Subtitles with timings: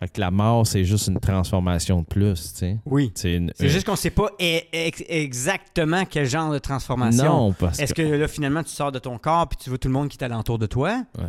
[0.00, 2.78] Fait que la mort, c'est juste une transformation de plus, tu sais.
[2.86, 3.10] Oui.
[3.16, 7.24] C'est une- juste qu'on sait pas e- ex- exactement quel genre de transformation.
[7.24, 9.88] Non, parce Est-ce que là, finalement, tu sors de ton corps puis tu vois tout
[9.88, 11.02] le monde qui est alentour de toi?
[11.18, 11.24] Ouais.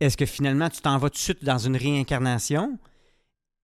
[0.00, 2.76] Est-ce que finalement, tu t'en vas tout de suite dans une réincarnation?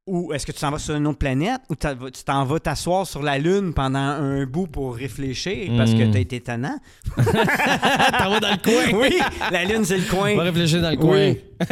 [0.06, 1.62] Ou est-ce que tu t'en vas sur une autre planète?
[1.70, 6.04] Ou tu t'en vas t'asseoir sur la Lune pendant un bout pour réfléchir parce que
[6.04, 6.10] Mm.
[6.10, 6.78] t'as été tannant?
[7.16, 8.98] T'en vas dans le coin.
[9.00, 9.18] oui,
[9.50, 10.42] la Lune, c'est le On va coin.
[10.42, 11.16] réfléchir dans le coin.
[11.16, 11.40] Oui.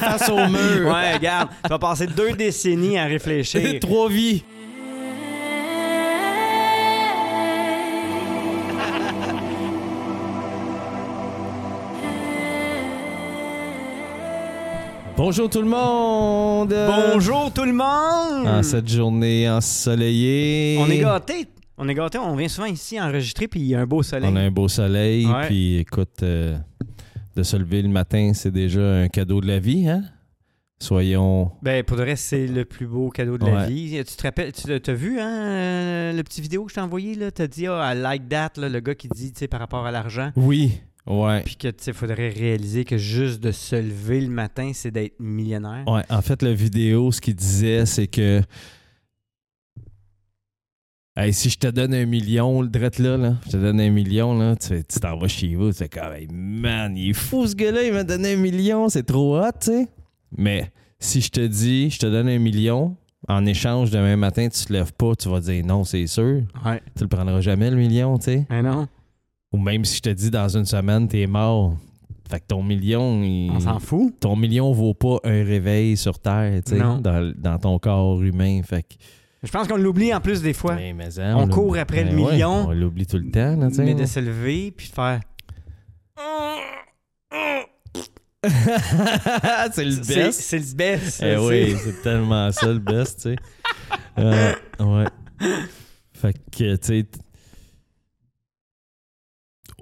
[0.00, 0.90] Face au mur.
[0.90, 3.60] Ouais, regarde, tu vas passer deux décennies à réfléchir.
[3.80, 4.42] Trois vies.
[15.22, 16.74] Bonjour tout le monde!
[17.12, 18.46] Bonjour tout le monde!
[18.46, 20.78] En cette journée ensoleillée.
[20.80, 21.46] On est gâtés.
[21.76, 22.16] On est gâtés.
[22.16, 24.30] On vient souvent ici enregistrer, puis il y a un beau soleil.
[24.32, 25.26] On a un beau soleil.
[25.26, 25.46] Ouais.
[25.46, 26.56] Puis écoute, euh,
[27.36, 30.04] de se lever le matin, c'est déjà un cadeau de la vie, hein?
[30.78, 31.50] Soyons.
[31.60, 34.02] Ben, pour le reste, c'est le plus beau cadeau de la vie.
[34.02, 37.14] Tu te rappelles, tu as vu, hein, euh, le petit vidéo que je t'ai envoyé,
[37.14, 37.30] là?
[37.30, 39.84] T'as dit, ah, I like that, là, le gars qui dit, tu sais, par rapport
[39.84, 40.30] à l'argent.
[40.34, 41.42] Oui, ouais.
[41.42, 45.18] Puis que, tu sais, faudrait réaliser que juste de se lever le matin, c'est d'être
[45.18, 45.84] millionnaire.
[45.86, 48.42] Ouais, en fait, la vidéo, ce qu'il disait, c'est que.
[51.16, 53.90] Hey, si je te donne un million, le drette là, là, je te donne un
[53.90, 57.46] million, là, tu t'en vas chez vous, tu fais comme, hey, man, il est fou
[57.46, 59.88] ce gars-là, il m'a donné un million, c'est trop hot, tu sais.
[60.38, 62.96] Mais si je te dis, je te donne un million,
[63.28, 66.42] en échange, demain matin, tu te lèves pas, tu vas dire non, c'est sûr.
[66.64, 66.80] Ouais.
[66.96, 68.46] Tu le prendras jamais, le million, tu sais.
[68.50, 68.86] Non,
[69.52, 71.76] Ou même si je te dis, dans une semaine, t'es mort.
[72.30, 74.14] Fait que ton million, il- on s'en fout.
[74.20, 78.60] ton million vaut pas un réveil sur Terre, tu sais, dans, dans ton corps humain.
[78.62, 78.94] Fait que,
[79.42, 80.76] Je pense qu'on l'oublie en plus des fois.
[80.76, 82.68] Mais- mais On court après le Ben ouais, million.
[82.68, 83.84] on l'oublie tout le temps, là, tu sais.
[83.84, 85.20] Mais de se lever, puis de faire.
[89.72, 90.40] c'est le best.
[90.40, 91.22] c'est le best.
[91.24, 93.36] Eh oui, c'est- tellement ça le best, tu sais.
[94.18, 95.06] Euh, ouais.
[96.12, 97.06] Fait que, tu sais,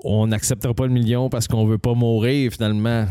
[0.05, 3.07] on n'acceptera pas le million parce qu'on veut pas mourir finalement.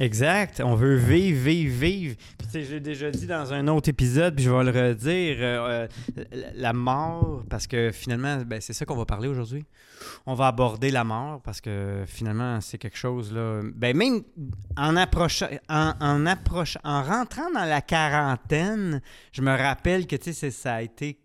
[0.00, 0.60] Exact.
[0.64, 2.16] On veut vivre, vivre, vivre.
[2.36, 4.70] Puis, tu sais, je l'ai déjà dit dans un autre épisode, puis je vais le
[4.70, 5.36] redire.
[5.38, 5.86] euh,
[6.18, 6.24] euh,
[6.56, 9.64] la mort, parce que finalement, ben, c'est ça qu'on va parler aujourd'hui.
[10.26, 13.60] On va aborder la mort parce que finalement, c'est quelque chose là.
[13.76, 14.22] Ben, même
[14.76, 19.00] en approchant, en, en approchant, en rentrant dans la quarantaine,
[19.30, 21.20] je me rappelle que tu sais, ça a été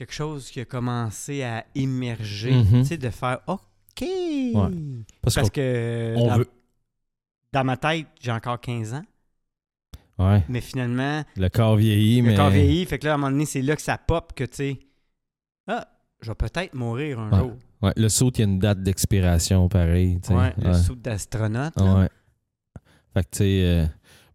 [0.00, 2.52] quelque chose qui a commencé à émerger.
[2.52, 2.82] Mhm.
[2.82, 3.38] Tu sais, de faire
[4.02, 5.04] OK.
[5.22, 6.48] Parce, Parce que on dans, veut.
[7.52, 9.02] dans ma tête, j'ai encore 15 ans,
[10.18, 12.34] Ouais, mais finalement, le corps vieillit, le mais.
[12.34, 12.84] corps vieillit.
[12.86, 14.78] Fait que là, à un moment donné, c'est là que ça pop que tu sais,
[15.68, 15.86] ah,
[16.20, 17.38] je vais peut-être mourir un Ouais.
[17.38, 17.52] jour.
[17.82, 20.18] Ouais, le saut, il y a une date d'expiration pareil.
[20.30, 21.76] Ouais, le saut d'astronaute.
[21.80, 22.08] Ouais.
[23.14, 23.86] Fait que, tu sais, euh,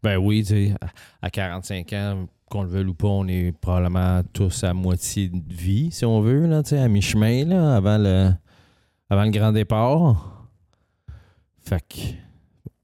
[0.02, 3.52] ben oui, tu sais, à- à 45 ans, qu'on le veuille ou pas, on est
[3.52, 7.76] probablement tous à moitié de vie, si on veut, là, tu sais, à mi-chemin, là,
[7.76, 8.32] avant le,
[9.10, 10.48] avant le grand départ.
[11.66, 11.98] Fait que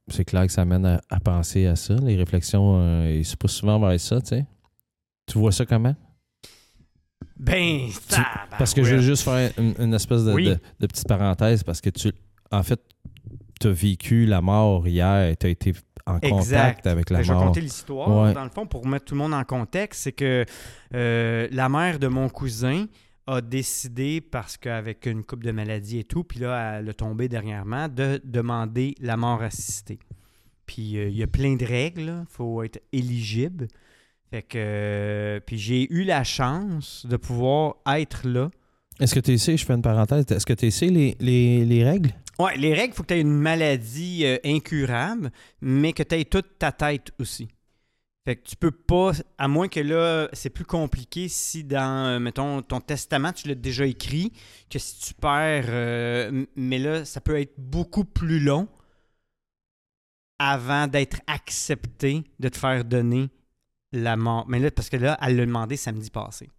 [0.08, 1.96] c'est clair que ça mène à, à penser à ça.
[1.96, 4.46] Les réflexions, euh, ils se poussent souvent vers ça, tu sais.
[5.28, 5.96] Tu vois ça comment?
[7.38, 8.26] Ben, ça.
[8.58, 10.46] Parce que je veux juste faire une, une espèce de, Oui.
[10.46, 12.12] de- de petite parenthèse, parce que tu,
[12.52, 12.82] en fait,
[13.62, 15.74] tu as vécu la mort hier, tu as été
[16.06, 16.32] en Exact.
[16.32, 17.46] contact avec la Ben, je vais mort.
[17.48, 18.24] compter l'histoire.
[18.26, 18.34] Ouais.
[18.34, 20.46] Dans le fond, pour mettre tout le monde en contexte, c'est que
[20.96, 22.88] euh, la mère de mon cousin
[23.30, 27.28] a décidé, parce qu'avec une coupe de maladies et tout, puis là, elle a tombé
[27.28, 30.00] dernièrement, de demander la mort assistée.
[30.66, 33.68] Puis euh, il y a plein de règles, il faut être éligible.
[34.32, 38.50] Fait que, euh, puis j'ai eu la chance de pouvoir être là.
[39.00, 41.84] Est-ce que tu sais, je fais une parenthèse, est-ce que tu sais les, les, les
[41.84, 42.12] règles?
[42.38, 46.16] Ouais, les règles, il faut que tu aies une maladie euh, incurable, mais que tu
[46.16, 47.48] aies toute ta tête aussi.
[48.26, 52.20] Fait que tu peux pas, à moins que là, c'est plus compliqué si dans, euh,
[52.20, 54.34] mettons, ton testament, tu l'as déjà écrit,
[54.70, 58.68] que si tu perds, euh, mais là, ça peut être beaucoup plus long
[60.38, 63.30] avant d'être accepté de te faire donner
[63.92, 64.46] la mort.
[64.48, 66.50] Mais là, parce que là, elle l'a demandé samedi passé.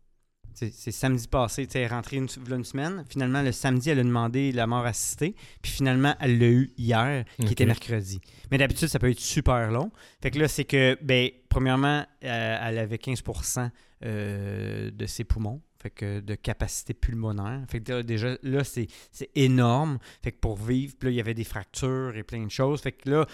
[0.72, 3.04] C'est samedi passé, elle est rentrée une, semaine.
[3.08, 5.34] Finalement, le samedi, elle a demandé la mort assistée.
[5.62, 8.20] Puis finalement, elle l'a eu hier, qui était mercredi.
[8.50, 9.90] Mais d'habitude, ça peut être super long.
[10.22, 13.70] Fait que là, c'est que, ben, premièrement, euh, elle avait 15%
[14.04, 15.62] euh, de ses poumons.
[15.80, 17.64] Fait que de capacité pulmonaire.
[17.68, 19.98] Fait que déjà, là, c'est c'est énorme.
[20.22, 22.82] Fait que pour vivre, puis là, il y avait des fractures et plein de choses.
[22.82, 23.26] Fait que là,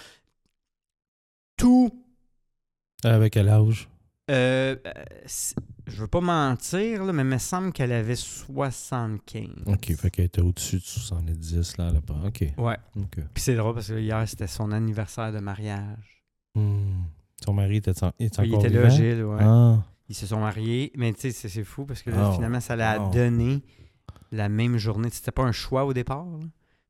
[1.57, 1.91] tout
[3.03, 3.89] Avec quel âge?
[4.31, 4.93] Euh, euh,
[5.87, 9.49] je veux pas mentir, là, mais il me semble qu'elle avait 75.
[9.67, 12.23] OK, fait qu'elle était au-dessus de 70, là, là-bas.
[12.27, 12.45] OK.
[12.59, 12.77] Ouais.
[12.97, 13.19] OK.
[13.35, 16.23] Puis c'est drôle parce que hier, c'était son anniversaire de mariage.
[16.55, 17.03] Hmm.
[17.45, 18.97] Son mari était, en- Il encore était là, vivant?
[18.97, 19.39] Gilles, ouais.
[19.41, 22.61] Ah, Ils se sont mariés, mais tu sais, c'est- fou parce que là, Oh, finalement,
[22.61, 23.11] ça l'a oh.
[23.13, 23.63] donné
[24.33, 25.09] la même journée.
[25.13, 26.25] C'était pas un choix au départ.
[26.25, 26.39] là.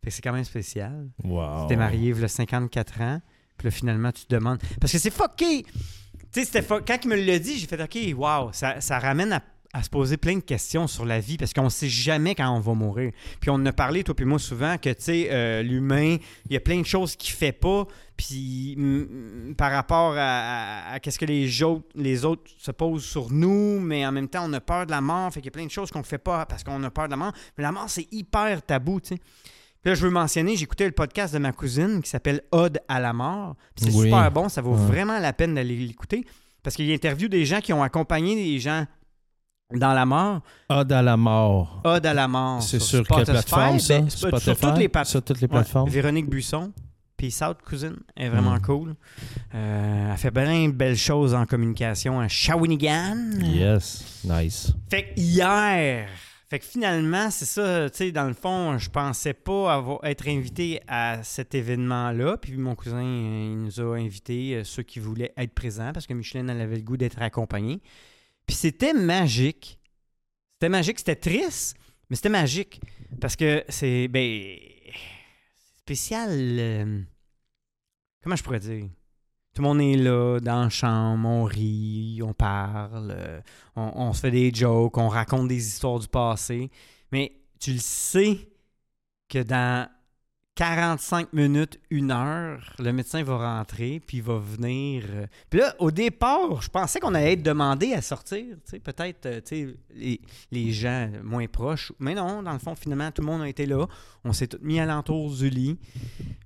[0.03, 1.11] Fait que c'est quand même spécial.
[1.25, 1.67] wow.
[1.67, 3.21] T'es marié, il y a 54 ans,
[3.59, 4.59] puis là, finalement, tu te demandes.
[4.81, 5.65] Parce que c'est fucké!
[6.87, 9.43] Quand il me l'a dit, j'ai fait OK, wow, ça, ça ramène à,
[9.83, 12.73] se poser plein de questions sur la vie parce qu'on sait jamais quand on va
[12.73, 13.13] mourir.
[13.41, 16.17] Puis on a parlé, toi puis moi, souvent, que tu euh, l'humain,
[16.49, 17.87] il y a plein de choses qu'il fait pas,
[18.17, 18.75] puis
[19.59, 24.13] par rapport à, qu'est-ce que les autres, les autres se posent sur nous, mais en
[24.13, 25.91] même temps, on a peur de la mort, fait qu'il y a plein de choses
[25.91, 27.33] qu'on fait pas parce qu'on a peur de la mort.
[27.59, 29.01] Mais la mort, c'est hyper tabou.
[29.87, 32.99] Puis là, je veux mentionner, j'écoutais le podcast de ma cousine qui s'appelle Ode à
[32.99, 33.55] la mort.
[33.77, 34.07] C'est Oui.
[34.11, 34.85] super bon, ça vaut Ouais.
[34.85, 36.27] vraiment la peine d'aller l'écouter.
[36.65, 38.85] Parce qu'il interviewe des gens qui ont accompagné des gens
[39.73, 40.41] dans la mort.
[40.71, 41.83] Ode à la mort.
[41.85, 42.61] Ode à la mort.
[42.65, 44.01] C'est sur quelle plateforme, ça?
[44.01, 44.33] ben, sur toutes
[44.79, 45.89] les, Sur toutes les Ouais, plateformes?
[45.89, 46.73] Véronique Buisson.
[47.17, 47.95] Peace out, cousine.
[48.17, 48.63] Elle est vraiment Mm.
[48.63, 48.97] cool.
[49.55, 53.39] Euh, elle fait plein de belles choses en communication à Shawinigan.
[53.41, 54.21] Yes.
[54.25, 54.73] Nice.
[54.91, 56.09] Fait que hier,
[56.49, 60.81] fait que finalement, c'est ça, tu sais, dans le fond, je pensais pas être invité
[60.87, 62.37] à cet événement-là.
[62.37, 66.07] Puis mon cousin, euh, il nous a invités, euh, ceux qui voulaient être présents, parce
[66.07, 67.83] que Micheline, elle avait le goût d'être accompagnée.
[68.47, 69.81] Puis c'était magique.
[70.55, 71.77] C'était magique, c'était triste,
[72.09, 72.81] mais c'était magique.
[73.21, 74.57] Parce que c'est, ben,
[75.79, 76.31] spécial.
[76.31, 77.03] euh,
[78.23, 78.89] comment je pourrais dire?
[79.57, 83.41] Tout le monde est là, dans la chambre, on rit, on parle, euh,
[83.75, 86.71] on, on se fait des jokes, on raconte des histoires du passé.
[87.11, 88.51] Mais tu le sais
[89.31, 89.89] que dans
[90.57, 95.05] 45 minutes, une heure, le médecin va rentrer, puis il va venir.
[95.15, 98.79] euh, Puis là, au départ, je pensais qu'on allait être demandé à sortir, tu sais,
[98.79, 100.21] peut-être, euh, tu sais, les,
[100.51, 101.93] les gens moins proches.
[102.01, 103.87] Mais non, dans le fond, finalement, tout le monde a été là.
[104.25, 105.77] On s'est tous mis alentour du lit.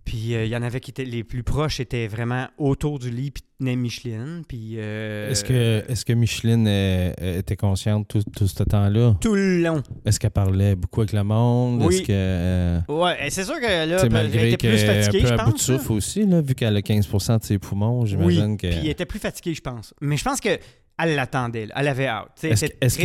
[0.05, 3.11] Puis euh, il y en avait qui étaient les plus proches, étaient vraiment autour du
[3.11, 4.43] lit, puis tenaient Micheline.
[4.47, 4.73] Puis.
[4.77, 9.15] euh, Est-ce que, est que Micheline était consciente tout, tout ce temps-là?
[9.21, 9.83] Tout le long.
[10.05, 11.83] Est-ce qu'elle parlait beaucoup avec le monde?
[11.85, 11.95] Oui.
[11.97, 12.13] Est-ce que.
[12.13, 15.23] euh, Ouais, et c'est sûr que là, tu sais, elle malgré était plus est fatiguée,
[15.25, 15.69] un je peu à bout de pense.
[15.69, 15.79] là.
[15.79, 18.67] souffle aussi, là, vu qu'elle a 15% de ses poumons, j'imagine oui, que.
[18.69, 19.95] puis elle était plus fatiguée, je pense.
[20.01, 20.59] Mais je pense que
[20.99, 21.75] elle l'attendait, là.
[21.79, 22.45] elle avait hâte.
[22.45, 23.03] Est-ce très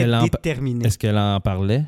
[0.97, 1.83] qu'elle en- parlait?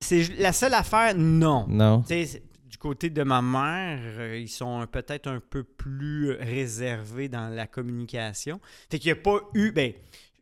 [0.00, 1.66] C'est la seule affaire, non.
[1.68, 2.04] Non?
[2.08, 7.66] Du côté de ma mère, euh, ils sont peut-être un peu plus réservés dans la
[7.66, 8.60] communication.
[8.90, 9.70] Fait qu'il n'y a pas eu.
[9.70, 9.92] Ben,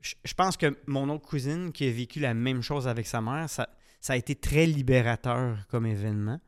[0.00, 3.20] je je pense que mon autre cousine qui a vécu la même chose avec sa
[3.20, 3.68] mère, ça,
[4.00, 6.40] ça a été très libérateur comme événement.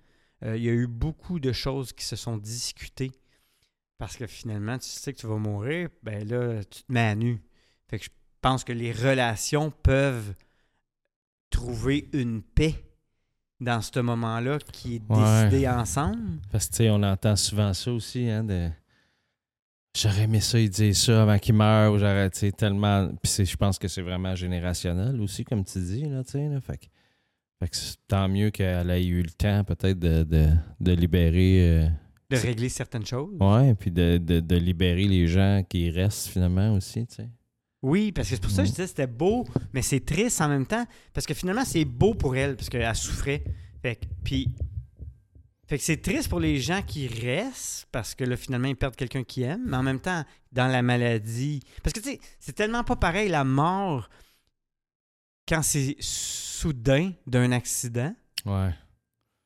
[0.44, 3.12] Euh, il y a eu beaucoup de choses qui se sont discutées.
[3.98, 7.14] Parce que finalement, tu sais que tu vas mourir, ben là, tu te mets à
[7.14, 7.40] nu.
[7.88, 8.10] Fait que je
[8.40, 10.34] pense que les relations peuvent
[11.50, 12.74] trouver une paix
[13.60, 15.44] dans ce moment-là qui est Ouais.
[15.48, 16.40] décidé ensemble.
[16.50, 18.68] Parce que, tu sais, on entend souvent ça aussi, hein, de...
[19.96, 23.08] J'aurais aimé ça, il disait ça avant qu'il meure, ou j'aurais, tu sais, tellement...
[23.22, 26.48] Puis c'est- je pense que c'est vraiment générationnel aussi, comme tu dis, là, tu sais,
[26.48, 26.60] là.
[26.60, 26.86] Fait que,
[27.60, 30.48] fait que c'est tant mieux qu'elle ait eu le temps, peut-être, de, de,
[30.80, 31.68] de libérer...
[31.84, 31.88] euh,
[32.30, 33.36] De régler certaines choses.
[33.40, 37.28] Ouais, puis de, de, de libérer les gens qui restent, finalement, aussi, tu sais.
[37.82, 38.76] Oui, parce que c'est pour ça que je Mhm.
[38.76, 40.86] disais que c'était beau, mais c'est triste en même temps.
[41.12, 43.44] Parce que finalement, c'est beau pour elle, parce qu'elle souffrait.
[43.82, 44.48] Fait que, puis,
[45.66, 48.96] fait que c'est triste pour les gens qui restent, parce que là, finalement, ils perdent
[48.96, 51.60] quelqu'un qu'ils aiment, mais en même temps, dans la maladie.
[51.82, 54.08] Parce que, tu sais, c'est tellement pas pareil la mort
[55.48, 58.14] quand c'est soudain d'un accident
[58.46, 58.70] Ouais.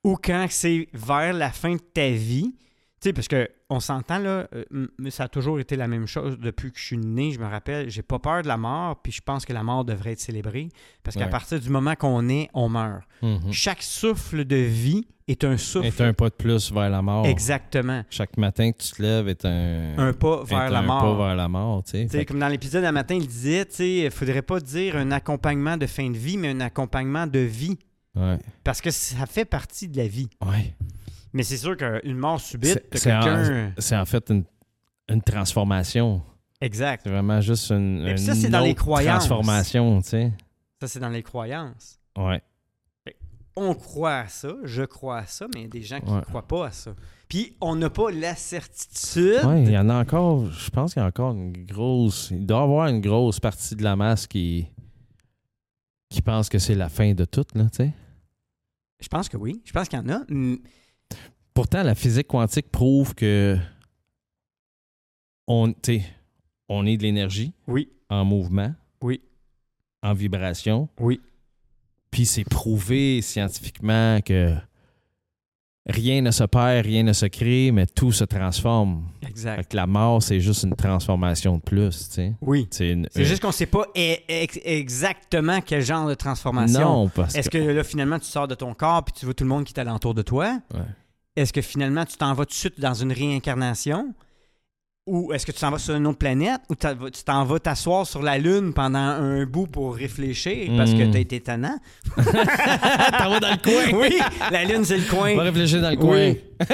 [0.05, 2.55] ou quand c'est vers la fin de ta vie.
[3.01, 4.65] Tu sais, parce que on s'entend là, euh,
[4.99, 7.33] mais ça a toujours été la même chose depuis que je suis né.
[7.33, 9.85] Je me rappelle, j'ai pas peur de la mort, puis je pense que la mort
[9.85, 10.71] devrait être célébrée.
[11.03, 11.31] Parce qu'à Ouais.
[11.31, 13.03] partir du moment qu'on est, on meurt.
[13.23, 13.53] Mhm.
[13.53, 15.87] Chaque souffle de vie est un souffle.
[15.87, 17.27] Est un pas de plus vers la mort.
[17.27, 18.03] Exactement.
[18.09, 21.03] Chaque matin que tu te lèves est un, Un pas est vers la un mort.
[21.19, 22.09] pas vers la mort, tu sais.
[22.09, 25.11] Fait comme dans l'épisode un matin, il disait, tu sais, il faudrait pas dire un
[25.11, 27.79] accompagnement de fin de vie, mais un accompagnement de vie.
[28.15, 28.39] Ouais.
[28.65, 30.31] Parce que ça fait partie de la vie.
[30.43, 30.75] Ouais.
[31.33, 33.13] Mais c'est sûr qu'une mort subite, C'est-
[33.97, 34.45] en- fait une,
[35.09, 36.23] une transformation.
[36.61, 37.03] Exact.
[37.05, 39.27] C'est vraiment juste une, ça, c'est dans les croyances.
[39.27, 40.33] transformation, tu sais.
[40.81, 41.99] Ça, c'est dans les croyances.
[42.17, 42.43] Ouais.
[43.61, 46.09] on croit à ça, je crois à ça, mais il y a des gens qui
[46.09, 46.23] ne Ouais.
[46.23, 46.95] croient pas à ça.
[47.29, 49.45] Puis on n'a pas la certitude.
[49.45, 52.47] Ouais, il y en a encore, je pense qu'il y a encore une grosse, il
[52.47, 54.69] doit y avoir une grosse partie de la masse qui
[56.09, 57.93] qui pense que c'est la fin de tout, là, tu sais.
[59.01, 59.61] Je pense que oui.
[59.65, 60.21] Je pense qu'il y en a.
[61.59, 63.59] Pourtant, la physique quantique prouve que
[65.49, 65.75] on,
[66.69, 68.73] on est de l'énergie Oui, en mouvement,
[69.03, 69.21] oui,
[70.01, 71.21] en vibration, oui.
[72.13, 74.55] puis c'est prouvé scientifiquement que
[75.89, 79.09] rien ne se perd, rien ne se crée, mais tout se transforme.
[79.21, 79.69] Fait Exact.
[79.73, 82.35] que la mort, c'est juste une transformation de plus, tu sais.
[82.41, 82.69] Oui.
[82.71, 86.81] C'est une- C'est juste qu'on sait pas e- ex- exactement quel genre de transformation.
[86.81, 89.43] Non, parce Est-ce que là, finalement, tu sors de ton corps puis tu vois tout
[89.43, 90.61] le monde qui est alentour de toi?
[90.73, 90.81] Ouais.
[91.39, 94.13] Est-ce que finalement, tu t'en vas tout de suite dans une réincarnation?
[95.07, 96.61] Ou est-ce que tu t'en vas sur une autre planète?
[96.69, 101.05] Ou tu t'en vas t'asseoir sur la Lune pendant un bout pour réfléchir parce que
[101.05, 101.11] Mm.
[101.13, 101.79] t'as été tannant?
[102.17, 103.99] T'en vas dans le coin.
[103.99, 104.19] oui,
[104.51, 105.43] la Lune, c'est le On va coin.
[105.45, 106.11] réfléchir dans le coin.
[106.11, 106.41] Oui.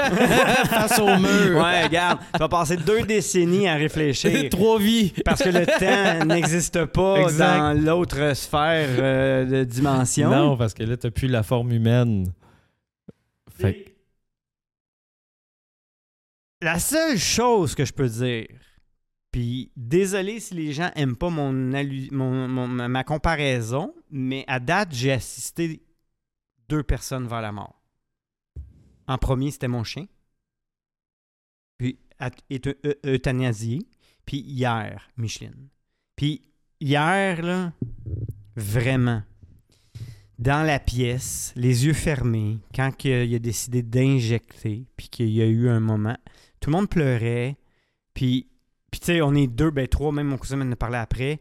[0.69, 1.63] Face au mur.
[1.63, 4.49] Ouais, regarde, tu vas passer deux décennies à réfléchir.
[4.51, 5.13] Trois vies.
[5.25, 7.57] Parce que le temps n'existe pas Exact.
[7.59, 10.31] dans l'autre sphère euh, de dimension.
[10.31, 12.33] Non, parce que là, t'as plus la forme humaine.
[13.61, 13.91] Fait que-
[16.65, 18.49] La seule chose que je peux dire,
[19.31, 25.83] puis désolé si les gens aiment pas mon, ma comparaison, mais à date, j'ai assisté
[26.67, 27.83] deux personnes vers la mort.
[29.07, 30.07] En premier, c'était mon chien,
[31.77, 33.87] puis at- est eu- eu- euthanasié,
[34.25, 35.69] puis hier, Micheline.
[36.17, 36.49] Puis
[36.81, 37.75] hier, là,
[38.57, 39.23] vraiment,
[40.39, 45.47] dans la pièce, les yeux fermés, quand il a décidé d'injecter, puis qu'il y a
[45.47, 46.17] eu un moment,
[46.65, 47.59] tout le monde pleurait,
[48.15, 48.49] puis,
[48.91, 51.39] puis tu sais, on est deux, ben trois, même mon cousin m'en a parlé après,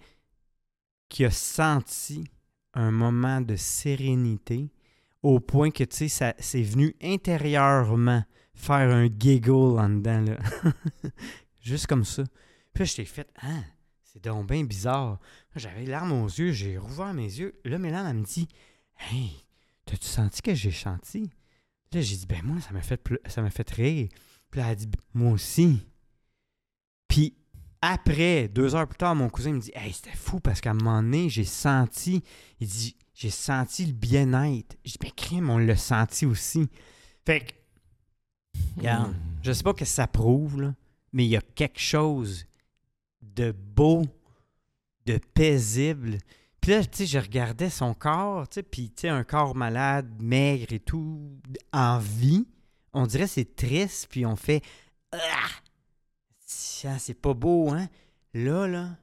[1.07, 2.25] qui a senti
[2.73, 4.69] un moment de sérénité
[5.21, 10.37] au point que, tu sais, c'est venu intérieurement faire un giggle en dedans, là.
[11.61, 12.25] Juste comme ça.
[12.73, 13.61] Puis je t'ai fait, ah,
[14.03, 15.21] c'est donc bien bizarre.
[15.55, 17.57] J'avais larmes aux yeux, j'ai rouvert mes yeux.
[17.63, 18.49] Là, Mélane, elle me dit,
[19.09, 19.31] hey,
[19.85, 21.21] t'as-tu senti que j'ai chanté?
[21.93, 24.09] Là, j'ai dit, ben moi, ça m'a fait, ça m'a fait rire.
[24.53, 25.79] Puis là, elle a dit, moi aussi.
[27.07, 27.33] Puis
[27.81, 30.75] après, deux heures plus tard, mon cousin me dit, hey, c'était fou parce qu'à un
[30.75, 32.21] moment donné, j'ai senti,
[32.59, 34.77] il dit, j'ai senti le bien-être.
[34.85, 36.69] J'ai dit, ben crime, on l'a senti aussi.
[37.25, 37.53] Fait que,
[38.77, 40.75] regarde, je sais pas que ça prouve, là,
[41.13, 42.45] mais il y a quelque chose
[43.23, 44.03] de beau,
[45.07, 46.19] de paisible.
[46.61, 49.55] Puis là, tu sais, je regardais son corps, tu sais, puis tu sais, un corps
[49.55, 51.41] malade, maigre et tout,
[51.71, 52.45] en vie.
[52.93, 54.61] On dirait que c'est triste, puis on fait
[55.11, 55.49] Ah!
[56.45, 57.87] Tiens, c'est pas beau, hein?
[58.33, 58.97] Là, là,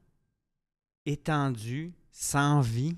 [1.07, 2.97] étendu, sans vie,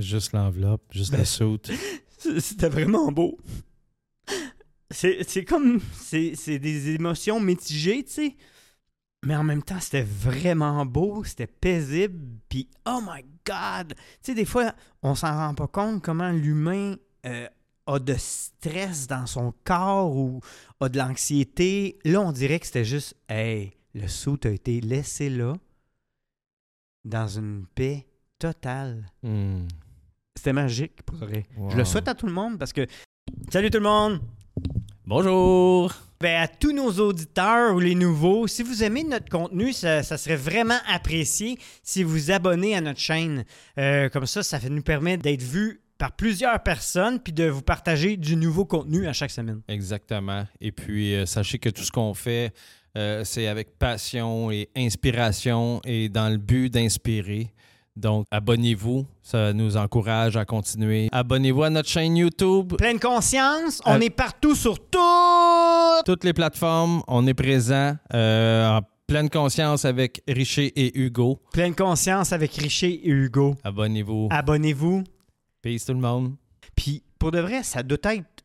[0.00, 1.70] Juste l'enveloppe, juste Ben, la soute.
[2.18, 3.38] c'était vraiment beau.
[4.90, 5.80] C'est comme.
[5.92, 8.36] C'est c'est des émotions mitigées, tu sais.
[9.24, 13.94] Mais en même temps, c'était vraiment beau, c'était paisible, puis oh my god!
[13.94, 17.48] Tu sais, des fois, on s'en rend pas compte comment l'humain euh,
[17.86, 20.40] a de stress dans son corps ou
[20.80, 21.98] a de l'anxiété.
[22.04, 25.54] Là, on dirait que c'était juste, hey, le saut a été laissé là,
[27.04, 28.06] dans une paix
[28.38, 29.06] totale.
[29.22, 29.66] Hmm.
[30.36, 31.44] C'était magique, pour vrai.
[31.70, 32.86] Je le souhaite à tout le monde parce que.
[33.50, 34.20] Salut tout le monde!
[35.06, 35.92] Bonjour!
[36.20, 40.16] Ben, à tous nos auditeurs ou les nouveaux, si vous aimez notre contenu, ça, ça
[40.16, 43.44] serait vraiment apprécié si vous vous abonnez à notre chaîne.
[43.78, 48.16] Euh, comme ça, ça nous permet d'être vus par plusieurs personnes puis de vous partager
[48.16, 49.60] du nouveau contenu à chaque semaine.
[49.68, 50.44] Exactement.
[50.60, 52.52] Et puis, euh, sachez que tout ce qu'on fait,
[52.96, 57.50] euh, c'est avec passion et inspiration et dans le but d'inspirer.
[57.96, 59.06] Donc, abonnez-vous.
[59.22, 61.08] Ça nous encourage à continuer.
[61.12, 62.74] Abonnez-vous à notre chaîne YouTube.
[62.76, 64.98] Pleine conscience, on Euh, est partout sur tout.
[66.04, 71.38] Toutes les plateformes, on est présent en pleine conscience avec Richer et Hugo.
[71.52, 73.54] Pleine conscience avec Richer et Hugo.
[73.62, 74.28] Abonnez-vous.
[74.32, 75.04] Abonnez-vous.
[75.64, 76.34] Peace tout le monde.
[76.76, 78.44] Puis pour de vrai, ça doit être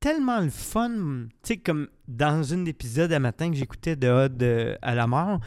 [0.00, 0.90] tellement le fun.
[0.90, 4.42] Tu sais, comme dans un épisode à matin que j'écoutais de Odd
[4.80, 5.40] à la mort,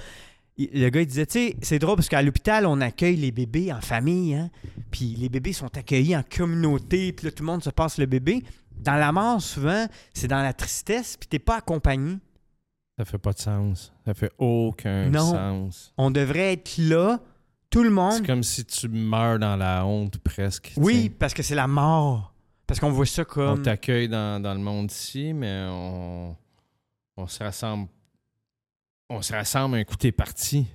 [0.59, 3.71] le gars il disait, tu sais, c'est drôle parce qu'à l'hôpital, on accueille les bébés
[3.74, 4.50] en famille, hein,
[4.91, 8.05] puis les bébés sont accueillis en communauté, puis là, tout le monde se passe le
[8.07, 8.43] bébé.
[8.79, 12.17] Dans la mort, souvent, c'est dans la tristesse, puis t'es pas accompagné.
[12.97, 13.93] Ça fait pas de sens.
[14.05, 15.31] Ça fait aucun Non.
[15.31, 15.93] sens.
[15.97, 17.19] On devrait être là,
[17.69, 18.13] tout le monde.
[18.13, 20.71] C'est comme si tu meurs dans la honte presque.
[20.74, 22.33] tu Oui, parce que c'est la mort.
[22.65, 23.62] Parce qu'on voit ça On comme...
[23.62, 26.36] t'accueille dans, dans le monde ici, mais on,
[27.17, 27.88] on se rassemble.
[29.09, 30.67] On se rassemble un coup, t'es parti.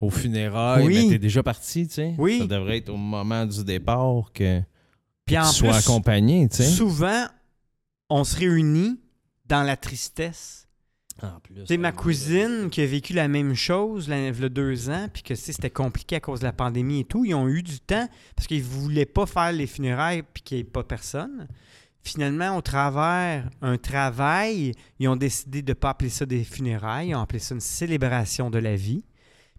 [0.00, 1.04] Au funérailles, Oui.
[1.04, 2.14] mais t'es déjà parti, tu sais.
[2.18, 2.40] Oui.
[2.40, 4.60] Ça devrait être au moment du départ que
[5.24, 6.64] Puis tu en sois plus, accompagné, tu sais.
[6.68, 7.24] souvent,
[8.10, 9.00] on se réunit
[9.46, 10.63] dans la tristesse.
[11.22, 11.54] En plus.
[11.66, 15.08] C'est ma cousine qui a vécu la même chose là, il y a deux ans,
[15.12, 17.24] puis que c'était compliqué à cause de la pandémie et tout.
[17.24, 20.62] Ils ont eu du temps parce qu'ils voulaient pas faire les funérailles puis qu'il n'y
[20.62, 21.46] ait pas personne.
[22.02, 27.10] Finalement, au travers un travail, ils ont décidé de ne pas appeler ça des funérailles,
[27.10, 29.04] ils ont appelé ça une célébration de la vie.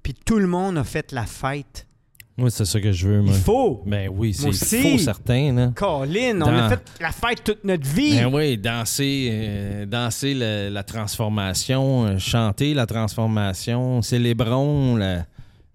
[0.03, 1.87] Puis tout le monde a fait la fête
[2.37, 3.33] Moi, c'est ça que je veux, Il moi.
[3.33, 3.81] faut.
[3.85, 5.71] Ben oui, c'est faux certain, là.
[5.73, 8.17] Colin, on Dans- a fait la fête toute notre vie.
[8.17, 15.25] Ben oui, danser, euh, danser la transformation, euh, chanter la transformation, célébrons la,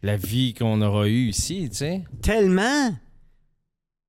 [0.02, 2.02] la vie qu'on aura eue ici, tu sais.
[2.20, 2.90] Tellement.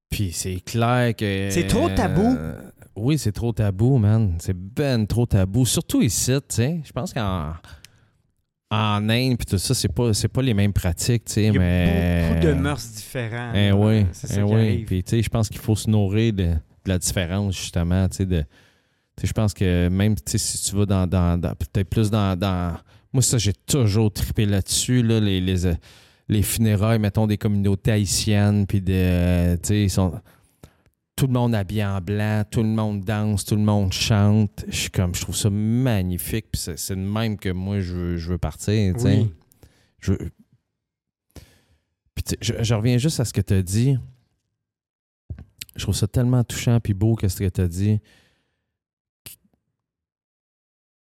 [0.09, 1.47] Puis c'est clair que.
[1.51, 2.35] C'est trop tabou.
[2.37, 2.59] euh,
[2.97, 4.35] oui, c'est trop tabou, man.
[4.39, 5.65] C'est ben trop tabou.
[5.65, 6.81] Surtout ici, tu sais.
[6.83, 7.53] Je pense qu'en
[8.71, 11.43] en Inde, puis tout ça, c'est pas, c'est pas les mêmes pratiques, tu sais.
[11.43, 12.29] Il y a mais...
[12.29, 13.53] beaucoup de mœurs différentes.
[13.55, 14.85] Eh oui, eh oui.
[14.85, 18.17] Puis, tu sais, je pense qu'il faut se nourrir de, de la différence, justement, tu
[18.17, 18.45] sais, de...
[19.21, 21.05] je pense que même, tu sais, si tu vas dans...
[21.05, 22.77] dans, dans- peut-être plus dans, dans...
[23.11, 25.73] Moi, ça, j'ai toujours trippé là-dessus, là, les, les, euh,
[26.29, 29.55] les funérailles, mettons, des communautés haïtiennes, puis de...
[29.57, 30.13] tu sais, ils sont...
[31.21, 34.65] Tout le monde habillé en blanc, tout le monde danse, tout le monde chante.
[34.67, 37.93] Je suis comme, je trouve ça magnifique, puis c'est c'est de même que moi, je
[37.93, 38.95] veux, je veux partir.
[39.03, 39.31] Oui.
[39.99, 40.13] Je,
[42.15, 43.99] Puis je, je reviens juste à ce que tu as dit.
[45.75, 47.99] Je trouve ça tellement touchant puis beau que ce que tu as dit.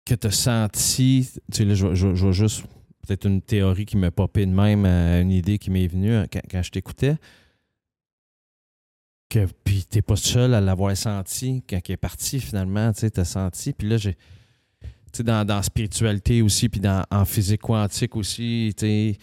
[0.04, 1.30] Que tu as senti.
[1.52, 2.64] Tu sais, là, je, vais juste.
[3.06, 6.62] Peut-être une théorie qui m'a popé de même, une idée qui m'est venue quand, quand
[6.64, 7.14] je t'écoutais.
[9.28, 13.10] Que, puis t'es pas seul à l'avoir senti quand il est parti finalement, tu sais,
[13.10, 13.72] t'as senti.
[13.74, 14.14] Puis là, j'ai.
[14.14, 19.18] Tu sais, dans, dans spiritualité aussi, puis dans, en physique quantique aussi, tu sais,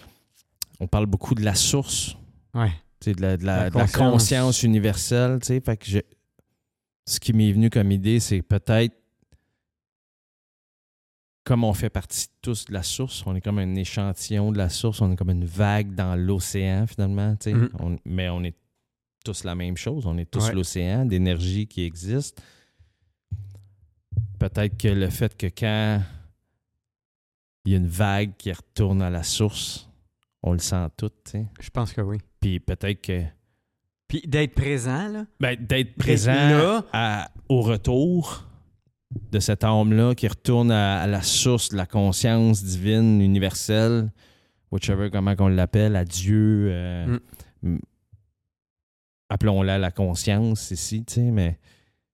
[0.80, 2.16] on parle beaucoup de la source,
[2.54, 2.70] Ouais.
[3.00, 4.62] tu sais, de la, de la- La de la conscience.
[4.64, 5.60] universelle, tu sais.
[5.62, 6.00] Fait que je-
[7.08, 8.96] ce qui m'est venu comme idée, c'est peut-être
[11.44, 14.70] comme on fait partie tous de la source, on est comme un échantillon de la
[14.70, 17.54] source, on est comme une vague dans l'océan finalement, tu sais.
[17.54, 17.70] Mhm.
[17.80, 18.56] On- mais on est
[19.26, 20.54] tous la même chose, on est tous Ouais.
[20.54, 22.42] l'océan d'énergie qui existe.
[24.40, 26.02] Peut-être que le fait que quand
[27.66, 29.90] il y a une vague qui retourne à la source,
[30.44, 31.46] on le sent tout, tu sais.
[31.60, 32.18] Je pense que oui.
[32.40, 33.24] Puis peut-être que
[34.08, 35.26] Puis d'être présent, là.
[35.40, 36.86] ben, d'être Présent là.
[36.94, 38.48] à- au retour
[39.32, 44.12] de cette âme-là qui retourne à, à la source de la conscience divine, universelle,
[44.72, 46.68] whichever comment qu'on l'appelle, à Dieu.
[46.70, 47.20] euh,
[47.64, 47.78] Mm.
[49.30, 51.60] Appelons-la la conscience ici, tu sais, mais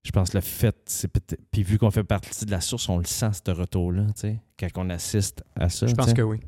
[0.03, 1.41] je pense que le fait, c'est peut-être.
[1.51, 4.39] Puis vu qu'on fait partie de la source, on le sent, ce retour-là, tu sais,
[4.57, 5.87] quand on assiste à ça.
[5.87, 6.39] Je pense que oui.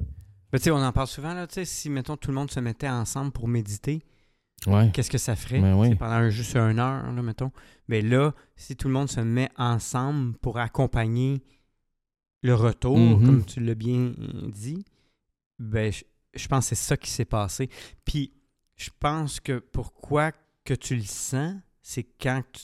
[0.51, 1.47] Mais tu sais, on en parle souvent, là.
[1.47, 4.03] Tu sais, si, mettons, tout le monde se mettait ensemble pour méditer,
[4.67, 4.89] Ouais.
[4.93, 5.59] qu'est-ce que ça ferait?
[5.59, 5.95] Ben oui.
[5.95, 7.51] Pendant juste une heure, là, mettons.
[7.89, 11.43] Mais là, si tout le monde se met ensemble pour accompagner
[12.41, 13.25] le retour, Mhm.
[13.25, 14.13] comme tu l'as bien
[14.53, 14.85] dit,
[15.59, 17.69] ben, je, je pense que c'est ça qui s'est passé.
[18.05, 18.31] Puis,
[18.75, 20.31] je pense que pourquoi
[20.63, 22.61] que tu le sens, c'est quand tu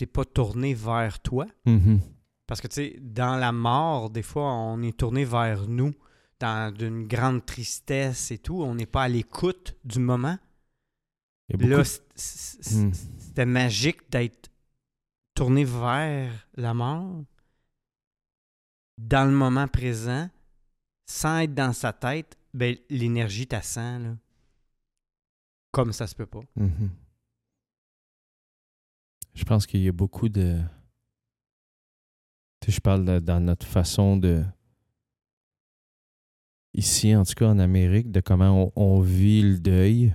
[0.00, 1.46] n'es pas tourné vers toi.
[1.66, 2.00] Mhm.
[2.46, 5.94] Parce que, tu sais, dans la mort, des fois, on est tourné vers nous,
[6.40, 8.62] dans une grande tristesse et tout.
[8.62, 10.38] On n'est pas à l'écoute du moment.
[11.50, 12.92] Là, Hmm.
[12.92, 14.50] c'était magique d'être
[15.34, 17.22] tourné vers la mort
[18.98, 20.28] dans le moment présent,
[21.06, 22.36] sans être dans sa tête.
[22.54, 24.16] Ben, l'énergie t'assent, là.
[25.70, 26.42] Comme ça se peut pas.
[26.56, 26.90] Mhm.
[29.38, 30.58] Je pense qu'il y a beaucoup de.
[32.60, 34.42] Tu sais, je parle de- dans notre façon de.
[36.74, 40.12] Ici, en tout cas en Amérique, de comment on, on vit le deuil,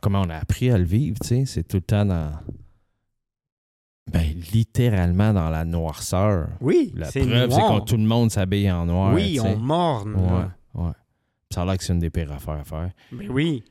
[0.00, 1.44] comment on a appris à le vivre, tu sais.
[1.44, 2.32] C'est tout le temps dans.
[4.12, 6.50] Ben, littéralement dans la noirceur.
[6.60, 9.12] Oui, La c'est preuve, c'est que tout le monde s'habille en noir.
[9.12, 9.54] Oui, tu sais.
[9.54, 10.14] on morne.
[10.14, 10.92] Ouais, ouais.
[11.52, 12.90] Ça a l'air que c'est une des pires affaires à faire.
[13.10, 13.64] Ben oui.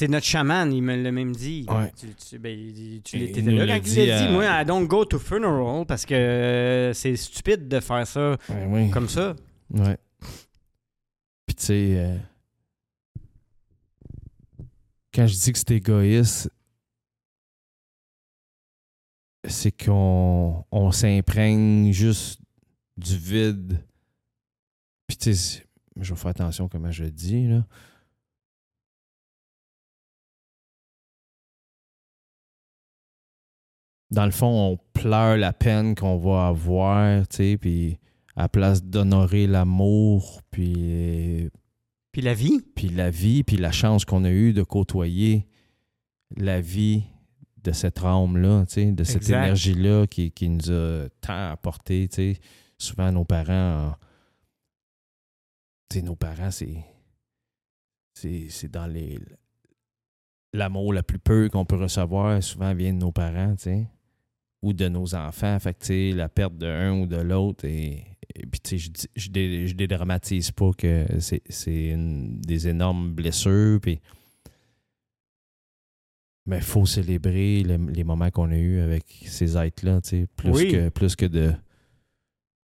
[0.00, 1.66] C'est notre chaman, il me l'a même dit.
[1.68, 1.92] Ouais.
[1.94, 2.56] Tu, tu, ben,
[3.04, 3.26] tu là
[3.66, 4.10] quand il dit l'a dit.
[4.12, 8.30] à- Moi, I don't go to funeral parce que euh, c'est stupide de faire ça
[8.48, 8.90] Ouais, oui.
[8.90, 9.36] comme ça.
[9.68, 9.98] Ouais.
[11.44, 12.16] Puis tu sais, euh,
[15.12, 16.50] quand je dis que c'est égoïste,
[19.46, 22.40] c'est qu'on on s'imprègne juste
[22.96, 23.84] du vide.
[25.08, 25.66] Puis tu sais,
[26.00, 27.66] je vais faire attention comment je le dis, là.
[34.10, 37.98] Dans le fond, on pleure la peine qu'on va avoir, tu sais, puis
[38.36, 41.48] à la place d'honorer l'amour, puis,
[42.12, 42.60] Puis la vie.
[42.74, 45.46] puis la vie, puis la chance qu'on a eue de côtoyer
[46.36, 47.04] la vie
[47.62, 52.16] de cette âme-là, tu sais, de cette énergie-là qui, qui nous a tant apporté, tu
[52.16, 52.40] sais.
[52.78, 53.94] Souvent, nos parents,
[55.90, 56.82] tu sais, nos parents, c'est,
[58.14, 59.18] c'est, c'est dans les...
[60.52, 63.86] L'amour le plus peu qu'on peut recevoir, souvent vient de nos parents, tu sais,
[64.62, 65.58] ou de nos enfants.
[65.58, 68.78] Fait que, tu sais, la perte de un ou de l'autre, et, et puis, tu
[68.78, 74.00] sais, je, je, dé- je dédramatise pas que c'est, des énormes blessures, puis
[76.46, 80.26] Mais il faut célébrer le- les moments qu'on a eus avec ces êtres-là, tu sais,
[80.36, 80.72] plus, Oui.
[80.72, 81.52] que, plus que de.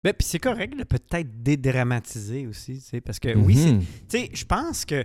[0.05, 3.81] Ben, puis c'est correct de peut-être dédramatiser aussi, tu sais, parce que oui, c'est Mhm.
[3.81, 5.05] Tu sais, je pense que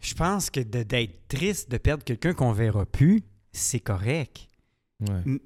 [0.00, 4.48] je pense que de- d'être triste de perdre quelqu'un qu'on verra plus, c'est correct.
[5.00, 5.38] Ouais.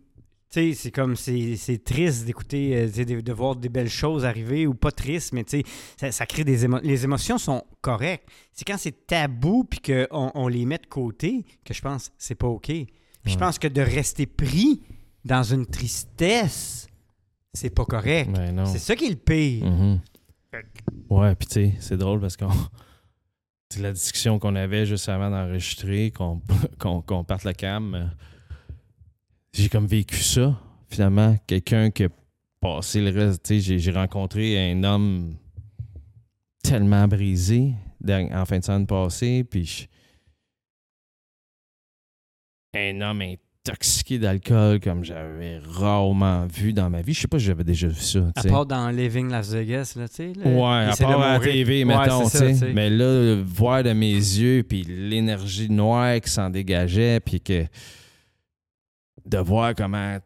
[0.48, 4.74] Sais, c'est comme c'est triste d'écouter, euh, de, de voir des belles choses arriver ou
[4.74, 5.64] pas triste, mais tu sais,
[5.98, 6.88] ça, ça crée des émotions.
[6.88, 8.28] Les émotions sont correctes.
[8.52, 12.14] C'est quand c'est tabou puis qu'on on les met de côté que je pense que
[12.18, 12.66] c'est pas OK.
[12.66, 12.86] Puis
[13.26, 14.82] je pense que de rester pris
[15.24, 16.86] dans une tristesse,
[17.52, 18.30] c'est pas correct.
[18.30, 18.64] Ben.
[18.66, 19.66] C'est ça qui est le pire.
[19.66, 20.00] Mhm.
[20.52, 20.64] Fait
[21.10, 22.48] Ouais, puis tu sais, c'est drôle parce qu'on.
[23.68, 26.38] C'est la discussion qu'on avait juste avant d'enregistrer, qu'on
[27.24, 28.12] parte la cam.
[29.66, 30.56] J'ai comme vécu ça,
[30.88, 31.36] finalement.
[31.44, 32.08] Quelqu'un qui a
[32.60, 33.52] passé le reste.
[33.58, 35.34] J'ai- rencontré un homme
[36.62, 37.72] tellement brisé
[38.08, 39.86] en fin de semaine passée, puis je-
[42.78, 47.12] un homme intoxiqué d'alcool comme j'avais rarement vu dans ma vie.
[47.12, 48.20] Je sais pas si j'avais déjà vu ça.
[48.36, 50.32] À part dans Living Las Vegas, là, tu sais.
[50.44, 51.40] Ouais, à part à la.
[51.40, 52.72] TV, Ouais, mettons, ça, sais.
[52.72, 57.64] Mais là, voir de mes yeux, puis l'énergie noire qui s'en dégageait, puis que
[59.26, 60.18] de voir comment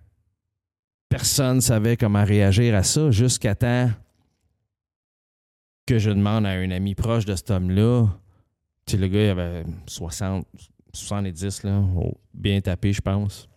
[1.08, 3.90] personne savait comment réagir à ça, jusqu'à temps
[5.86, 8.06] que je demande à un ami proche de cet homme-là,
[8.86, 10.46] tu sais, le gars, il avait 60,
[10.92, 13.48] 70, là, oh, bien tapé, je pense.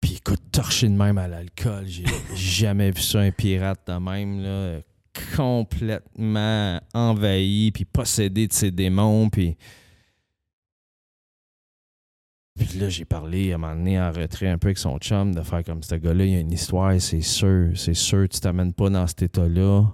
[0.00, 1.84] Puis écoute, torché de même à l'alcool.
[1.86, 4.80] J'ai jamais vu ça, un pirate de même, là,
[5.36, 9.56] complètement envahi, puis possédé de ses démons, puis...
[12.56, 15.34] Puis là, j'ai parlé à un moment donné en retrait un peu avec son chum
[15.34, 18.38] de faire comme ce gars-là, il y a une histoire, c'est sûr, c'est sûr, tu
[18.38, 19.92] t'amènes pas dans cet état-là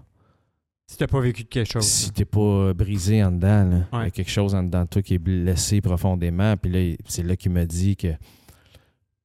[0.86, 1.86] Si t'as pas vécu de quelque chose.
[1.86, 3.86] si t'es pas brisé en dedans, là.
[4.00, 6.54] il y a quelque chose en dedans de toi qui est blessé profondément.
[6.58, 8.12] Puis là, c'est là qu'il m'a dit que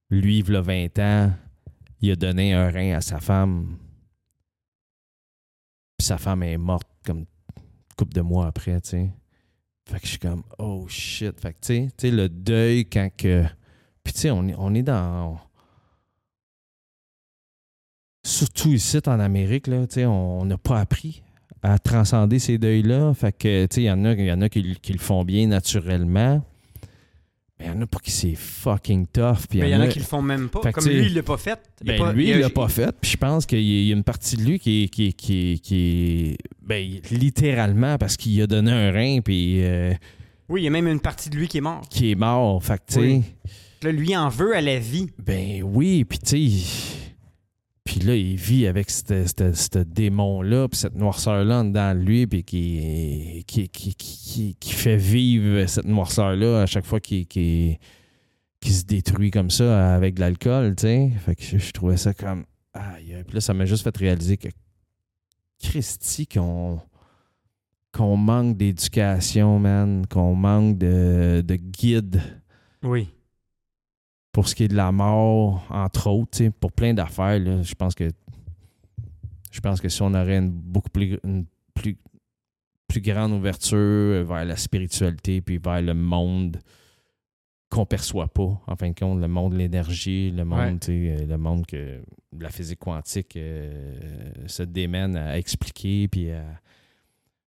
[0.10, 1.34] lui, il a 20 ans,
[2.00, 3.78] il a donné un rein à sa femme.
[5.98, 7.26] Puis sa femme est morte comme
[7.98, 9.10] couple de mois après, tu sais.
[9.90, 11.40] Fait que je suis comme, oh shit.
[11.40, 13.44] Fait que tu sais, le deuil quand que.
[14.04, 15.40] Puis tu sais, on est, on est dans.
[18.24, 21.22] Surtout ici en Amérique, là, on n'a pas appris
[21.62, 23.14] à transcender ces deuils-là.
[23.14, 25.24] Fait que, tu sais, il y en a, y en a qui, qui le font
[25.24, 26.44] bien naturellement.
[27.76, 29.48] Mais il y en a pas qui c'est fucking tough.
[29.50, 30.62] Puis Mais il y en a qui le font même pas.
[30.72, 31.60] Comme lui, il l'a pas fait.
[31.82, 32.96] Il ben, pas- lui, il l'a pas fait.
[33.02, 37.00] Puis je pense qu'il y a une partie de lui qui est, qui qui ben,
[37.12, 39.94] littéralement parce qu'il a donné un rein puis euh,
[40.50, 41.82] Oui, il y a même une partie de lui qui est mort.
[41.90, 42.64] qui est mort.
[42.64, 43.24] Fait que, tu sais, Oui.
[43.84, 45.08] Là, lui en veut à la vie.
[45.24, 46.66] ben oui, puis tu sais,
[47.86, 53.70] puis là, il vit avec ce démon-là, puis cette noirceur-là de lui, puis qui, qui,
[53.70, 57.78] qui, qui, qui fait vivre cette noirceur-là à chaque fois qu'il
[58.66, 61.12] se détruit comme ça avec de l'alcool, tu sais.
[61.24, 62.46] Fait que je, trouvais ça comme...
[62.74, 64.50] Aïe, puis là, ça m'a juste fait réaliser que
[65.62, 66.82] Christy, qu'on
[67.94, 72.22] qu'on manque d'éducation, man, qu'on manque de, de guide
[72.84, 73.08] Oui.
[74.36, 78.10] Pour ce qui est de la mort, entre autres, pour plein d'affaires, je pense que
[79.50, 81.98] je pense que si on aurait une beaucoup plus, une plus,
[82.86, 86.60] plus grande ouverture vers la spiritualité puis vers le monde
[87.70, 90.80] qu'on perçoit pas, en fin de compte, le monde de l'énergie, le monde, Ouais.
[90.80, 92.02] tu sais, euh, le monde que
[92.38, 96.60] la physique quantique euh, se démène à expliquer puis à-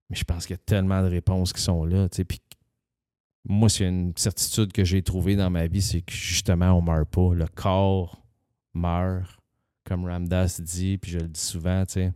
[0.08, 2.40] mais je pense qu'il y a tellement de réponses qui sont là, puis
[3.44, 7.08] moi, c'est une certitude que j'ai trouvée dans ma vie, c'est que justement, on meurt
[7.08, 7.34] pas.
[7.34, 8.22] Le corps
[8.74, 9.38] meurt,
[9.84, 12.12] comme Ramdas dit, puis je le dis souvent, tu sais.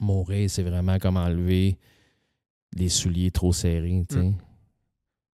[0.00, 1.78] Mourir, c'est vraiment comme enlever
[2.74, 4.22] les souliers trop serrés, tu sais.
[4.22, 4.36] Mm.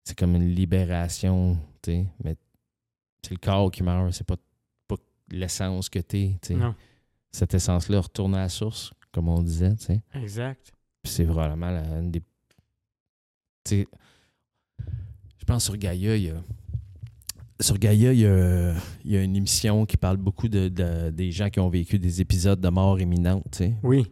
[0.03, 2.05] C'est comme une libération, tu sais.
[2.23, 2.35] Mais
[3.23, 4.37] c'est le corps qui meurt, c'est pas,
[4.87, 4.97] pas
[5.29, 6.59] l'essence que t'es, tu sais.
[7.31, 10.01] Cette essence-là retourne à la source, comme on disait, tu sais.
[10.13, 10.73] Exact.
[11.01, 12.19] Puis c'est vraiment la, une des.
[12.19, 12.25] Tu
[13.65, 13.87] sais,
[15.41, 16.35] je pense sur Gaïa, il y a.
[17.59, 18.73] Sur Gaïa, il y a,
[19.05, 21.99] il y a une émission qui parle beaucoup de, de- des gens qui ont vécu
[21.99, 23.75] des épisodes de mort imminente, tu sais.
[23.83, 24.07] Oui.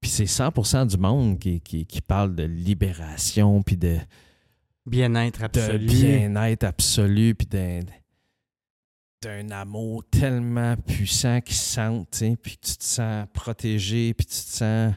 [0.00, 3.96] Puis c'est 100% du monde qui, qui, qui parle de libération, puis de,
[4.86, 5.86] Bien-être de absolu.
[5.86, 7.80] bien-être absolu, puis d'un,
[9.22, 14.14] d'un amour tellement puissant qui se sent, tu sais, puis que tu te sens protégé,
[14.14, 14.94] puis tu te sens...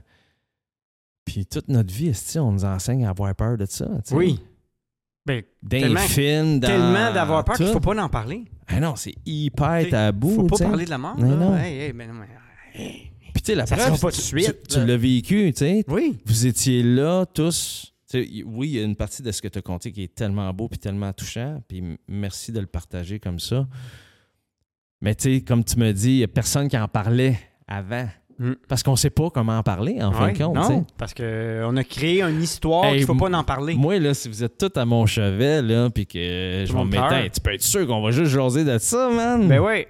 [1.25, 4.15] Puis toute notre vie, on nous enseigne à avoir peur de ça, tu sais?
[4.15, 4.39] Oui.
[5.25, 7.73] Ben, Tellement- films, dans tellement d'avoir peur qu'il tout.
[7.73, 8.45] faut pas en parler.
[8.67, 11.15] Ah non, c'est hyper tabou, faut pas parler de la mort.
[11.17, 11.55] Mais non.
[11.57, 12.27] Hey, hey, non, mais-
[12.73, 13.11] hey.
[13.33, 14.85] Puis tu sais, la Ça preuve, sera pas tout de tu- suite, Tu, tu là.
[14.85, 15.83] l'as vécu, tu sais.
[15.87, 16.17] Oui.
[16.25, 19.61] Vous étiez là tous, oui, il y a une partie de ce que tu as
[19.61, 23.67] conté qui est tellement beau puis tellement touchant, puis merci de le partager comme ça.
[25.01, 28.07] Mais tu sais, comme tu me dis, il n'y a personne qui en parlait avant.
[28.43, 28.53] Mm.
[28.67, 30.55] Parce qu'on ne sait pas comment en parler, en fin de compte.
[30.55, 30.83] non, tu sais.
[30.97, 33.75] parce qu'on a créé une histoire Hey, qu'il faut pas en parler.
[33.75, 36.85] Moi, là, si vous êtes tous à mon chevet, là, puis que je vais mon
[36.85, 37.17] me mettre, cœur.
[37.19, 39.47] Hey, tu peux être sûr qu'on va juste jaser de ça, man.
[39.47, 39.87] Ben ouais.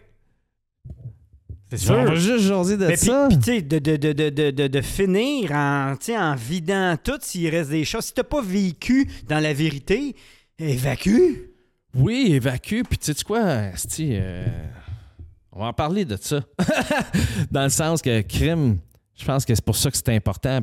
[1.74, 2.04] C'est On sûr.
[2.04, 3.28] va juste jaser de Mais ça.
[3.30, 7.18] puis, tu sais, de, de, de, de, de, de- de finir en, en vidant tout
[7.22, 8.04] s'il reste des choses.
[8.04, 10.14] Si t'as pas vécu dans la vérité,
[10.60, 11.46] évacue.
[11.96, 12.82] Oui, évacue.
[12.90, 14.44] Puis tu sais quoi, asti, euh,
[15.54, 16.42] on va en parler de ça.
[17.52, 18.80] Dans le sens que crime,
[19.16, 20.60] je pense que c'est pour ça que c'est important.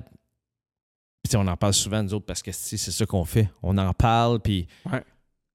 [1.23, 3.49] Puis on en parle souvent, nous autres, parce que c'est ça qu'on fait.
[3.63, 5.03] On en parle, puis Ouais.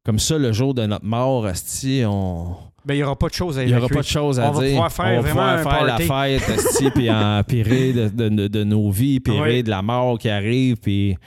[0.06, 2.56] comme ça, le jour de notre mort, asti, on...
[2.86, 4.50] Ben, il n'y aura pas de choses à il n'y aura pas de choses à
[4.50, 4.72] On va dire.
[4.72, 8.48] pouvoir faire on va pouvoir faire la fête, puis en puis rire de, de- de-
[8.50, 9.40] de nos vies, Ouais.
[9.42, 11.18] rire de la mort qui arrive, puis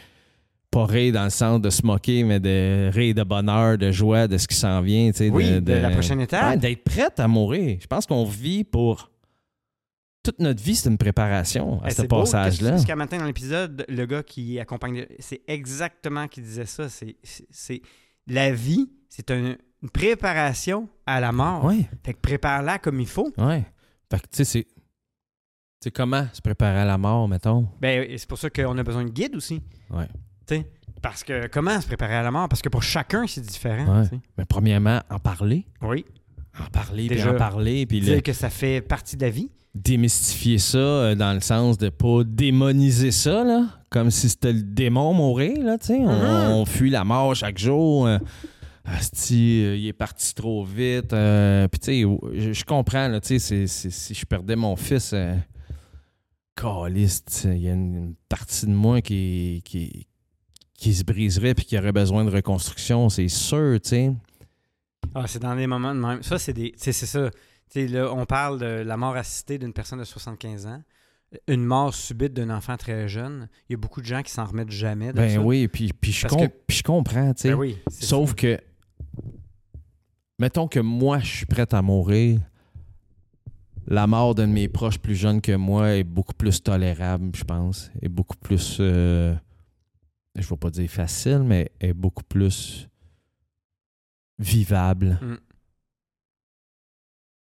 [0.79, 4.29] pas rire dans le sens de se moquer, mais de rire de bonheur, de joie,
[4.29, 5.11] de ce qui s'en vient.
[5.11, 6.51] tu sais, Oui, de la prochaine étape.
[6.51, 7.79] Ouais, d'être prête à mourir.
[7.81, 9.11] Je pense qu'on vit pour.
[10.23, 12.73] Toute notre vie, c'est une préparation à Eh, ce passage-là.
[12.73, 16.89] Qu'est-ce qu'à matin dans l'épisode, le gars qui accompagne, c'est exactement qui disait ça.
[16.89, 17.81] C'est,
[18.27, 21.65] la vie, c'est un- une préparation à la mort.
[21.65, 23.33] Oui, Fait que prépare-la comme il faut.
[23.39, 23.63] oui.
[24.11, 24.65] Fait que, tu sais, c'est.
[24.65, 24.73] Tu
[25.85, 27.69] sais, comment se préparer à la mort, mettons?
[27.81, 29.63] Ben, c'est pour ça qu'on a besoin de guide aussi.
[29.91, 30.09] Ouais.
[31.03, 32.49] Parce que comment se préparer à la mort?
[32.49, 34.01] Parce que pour chacun, c'est différent.
[34.03, 34.09] Ouais.
[34.39, 35.67] Mais premièrement, en parler.
[35.83, 36.05] Oui.
[36.59, 39.31] En parler, puis Déjà, en parler, puis le- Dire que ça fait partie de la
[39.31, 39.51] vie.
[39.75, 44.63] démystifier ça euh, dans le sens de pas démoniser ça, là, comme si c'était le
[44.63, 45.99] démon mourir, là, tu sais.
[46.01, 48.07] On, on fuit la mort chaque jour.
[48.07, 48.19] euh,
[48.87, 51.13] Asti, euh, il est parti trop vite.
[51.13, 55.15] euh, Puis, tu sais, je, comprends, là, tu sais, si je perdais mon fils,
[56.57, 60.07] caliste, il y a une, une partie de moi qui, qui,
[60.77, 64.13] qui se briserait puis qui aurait besoin de reconstruction, c'est sûr, tu sais.
[65.15, 66.23] Ah, c'est dans des moments de même.
[66.23, 66.73] Ça, c'est des.
[66.73, 67.31] tu sais, c'est ça.
[67.31, 67.37] Tu
[67.69, 70.83] sais, là, on parle de la mort assistée d'une personne de 75 ans.
[71.49, 73.49] Une mort subite d'un enfant très jeune.
[73.69, 75.41] Il y a beaucoup de gens qui s'en remettent jamais de Ben ça.
[75.41, 77.49] oui, puis, puis, je, Parce com- que- puis je comprends, tu sais.
[77.51, 77.77] Ben oui.
[77.91, 78.35] Sauf ça.
[78.37, 78.61] que,
[80.39, 82.41] mettons que moi, je suis prêt à mourir,
[83.89, 87.45] la mort d'un de mes proches plus jeunes que moi est beaucoup plus tolérable, je
[87.45, 87.91] pense.
[88.03, 89.35] Est beaucoup plus, euh,
[90.37, 92.89] je ne vais pas dire facile, mais est beaucoup plus
[94.39, 95.19] vivable.
[95.23, 95.37] Mm.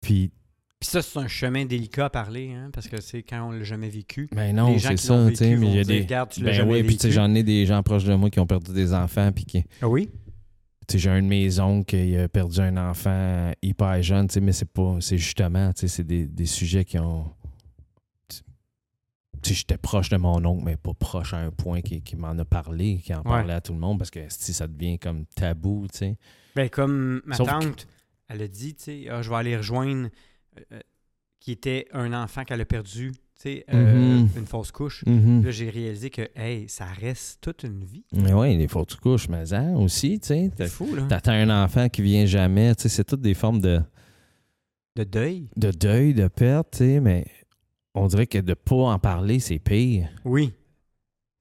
[0.00, 0.32] Puis,
[0.80, 3.62] Puis ça, c'est un chemin délicat à parler, hein, parce que c'est quand on l'a
[3.62, 4.28] jamais vécu.
[4.32, 6.00] ben non, c'est ça, tu sais, mais vont il y a dire, des...
[6.02, 8.40] Regarde, tu Ben oui, puis tu sais, j'en ai des gens proches de moi qui
[8.40, 9.64] ont perdu des enfants, puis qui...
[9.80, 10.10] Ah oui?
[10.88, 14.34] Tu sais, j'ai un de mes oncles qui a perdu un enfant hyper jeune, tu
[14.34, 14.96] sais, mais c'est pas.
[15.00, 17.32] C'est justement, tu sais, c'est des, des sujets qui ont.
[19.44, 22.44] J'étais proche de mon oncle, mais pas proche à un point qui, qui m'en a
[22.44, 23.22] parlé, qui en Ouais.
[23.24, 26.16] parlait à tout le monde, parce que si ça devient comme tabou, tu sais.
[26.54, 27.86] Ben, comme ma Sauf que- tante,
[28.28, 30.08] elle a dit, tu sais, Ah, je vais aller rejoindre
[30.72, 30.80] euh,
[31.40, 34.28] qui était un enfant qu'elle a perdu, tu sais, euh, Mhm.
[34.36, 35.04] une fausse couche.
[35.06, 35.44] Mhm.
[35.44, 38.04] Là, j'ai réalisé que, hey, ça reste toute une vie.
[38.12, 40.50] Mais oui, les fautes couches, mais ça aussi, tu sais.
[40.56, 41.02] C'est fou, là.
[41.08, 43.80] T'attends un enfant qui vient jamais, tu sais, c'est toutes des formes de,
[44.94, 45.48] De deuil.
[45.56, 47.26] de deuil, de perte, tu sais, mais
[47.94, 50.08] on dirait que de pas en parler, c'est pire.
[50.24, 50.52] Oui.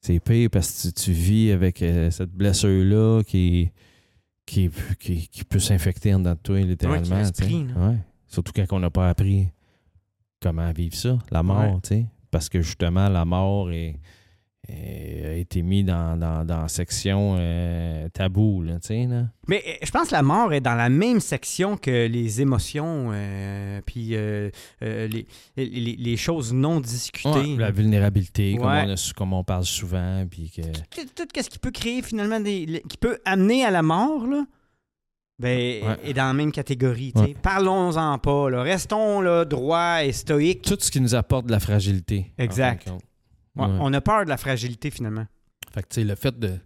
[0.01, 3.71] C'est pire parce que tu, tu vis avec euh, cette blessure-là qui,
[4.45, 7.21] qui, qui, qui peut s'infecter en dedans de toi, littéralement.
[7.21, 7.97] Ouais.
[8.27, 9.49] Surtout quand on n'a pas appris
[10.41, 11.79] comment vivre ça, la mort, Ouais.
[11.83, 12.05] tu sais.
[12.31, 13.99] Parce que justement, la mort est-
[14.69, 18.77] a été mise dans, dans, section euh, tabou, là.
[18.89, 19.25] Là.
[19.47, 23.09] Mais euh, je pense que la mort est dans la même section que les émotions,
[23.11, 24.49] euh, puis euh,
[24.83, 25.25] euh, les,
[25.57, 27.29] les, les choses non discutées.
[27.29, 30.61] Ouais, la vulnérabilité, comme, on a- comme on parle souvent, puis que...
[30.61, 32.83] tout, tout ce qui peut créer finalement des.
[32.87, 34.45] qui peut amener à la mort, là,
[35.39, 35.97] ben, Ouais.
[36.05, 37.13] est dans la même catégorie.
[37.15, 37.35] Ouais.
[37.41, 38.49] Parlons-en pas.
[38.51, 38.61] Là.
[38.61, 40.61] Restons là, droits et stoïques.
[40.61, 42.31] Tout ce qui nous apporte de la fragilité.
[42.37, 42.87] Exact.
[43.55, 43.77] Ouais, Ouais.
[43.79, 45.25] On a peur de la fragilité finalement.
[45.71, 46.57] Fait que, tu sais, le fait de.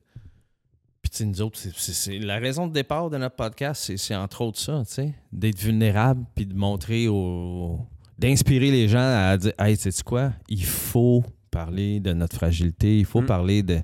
[1.01, 4.41] Puis, tu sais, nous autres, c'est- la raison de départ de notre podcast, c'est- entre
[4.41, 7.79] autres ça, tu sais, d'être vulnérable, puis de montrer aux.
[8.17, 10.31] d'inspirer les gens à dire Hey, sais-tu quoi?
[10.47, 13.25] Il faut parler de notre fragilité, il faut Mm.
[13.25, 13.81] parler de.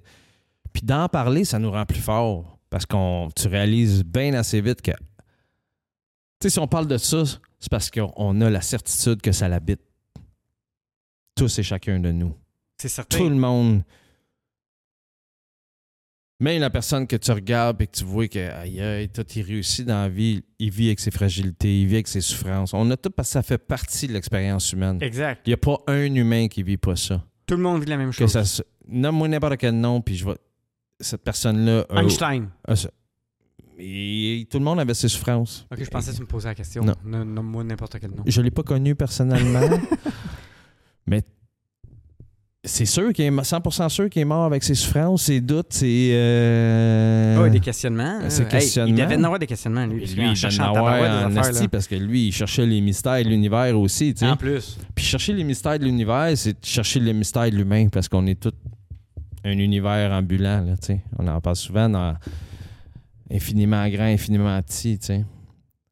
[0.73, 2.57] Puis, d'en parler, ça nous rend plus forts.
[2.69, 4.91] Parce qu'on tu réalises bien assez vite que.
[4.91, 4.97] Tu
[6.43, 7.23] sais, si on parle de ça,
[7.59, 9.81] c'est parce qu'on on a la certitude que ça l'habite.
[11.35, 12.33] Tous et chacun de nous
[12.81, 13.15] C'est certain.
[13.17, 13.83] tout le monde.
[16.39, 19.43] Même la personne que tu regardes et que tu vois que aïe, aïe, tout il
[19.43, 22.73] réussit dans la vie, il vit avec ses fragilités, il vit avec ses souffrances.
[22.73, 24.97] On a tout parce que ça fait partie de l'expérience humaine.
[25.01, 25.43] Exact.
[25.45, 27.23] Il n'y a pas un humain qui vit pas ça.
[27.45, 28.31] Tout le monde vit la même Que chose.
[28.43, 30.35] ça Nomme-moi n'importe quel nom, puis je vais.
[30.99, 31.85] cette personne-là.
[31.91, 32.49] Einstein.
[33.77, 35.67] et tout le monde avait ses souffrances.
[35.71, 36.83] Ok, je pensais que tu me posais la question.
[37.05, 38.23] Nomme-moi n'importe quel nom.
[38.25, 39.77] Je ne l'ai pas connu personnellement,
[41.05, 41.21] mais
[42.63, 46.12] c'est sûr qu'il est 100% sûr qu'il est mort avec ses souffrances, ses doutes, ses.
[46.13, 48.30] euh, des questionnements.
[48.30, 48.95] Ses Hey, questionnements.
[48.97, 50.06] il devait en avoir des questionnements, lui.
[50.06, 53.78] Lui, il cherchait en en affaires, parce que lui, il cherchait les mystères de l'univers
[53.80, 54.13] aussi.
[54.21, 54.78] En plus.
[54.93, 58.39] Puis chercher les mystères de l'univers, c'est chercher les mystères de l'humain parce qu'on est
[58.39, 58.54] tout
[59.43, 61.02] un univers ambulant, là, tu sais.
[61.17, 62.15] On en parle souvent dans
[63.32, 65.26] infiniment grand, infiniment petit, tu sais.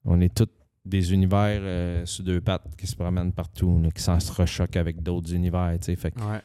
[0.06, 0.48] On est tous
[0.86, 5.34] des univers euh, sur deux pattes qui se promènent partout, là, qui s'entrechoquent avec d'autres
[5.34, 5.96] univers, tu sais.
[5.96, 6.42] Fait que Ouais.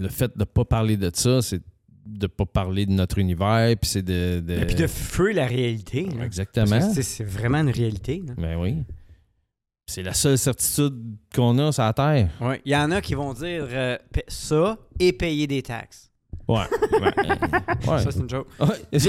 [0.00, 1.60] Le fait de pas parler de ça, c'est
[2.06, 4.40] de pas parler de notre univers, puis c'est de...
[4.40, 6.06] de- Et puis de fuir la réalité.
[6.18, 6.24] là.
[6.24, 6.80] Exactement.
[6.92, 8.22] C'est vraiment une réalité.
[8.26, 8.34] là.
[8.36, 8.76] Ben oui.
[9.86, 10.94] C'est la seule certitude
[11.34, 12.28] qu'on a sur la Terre.
[12.40, 12.60] Ouais.
[12.64, 13.96] Il y en a qui vont dire euh,
[14.28, 16.10] ça et payer des taxes.
[16.48, 16.58] Ouais.
[16.58, 17.12] ouais.
[17.88, 17.98] Ouais.
[18.02, 18.46] Ça, c'est une joke.
[18.60, 19.00] Ouais,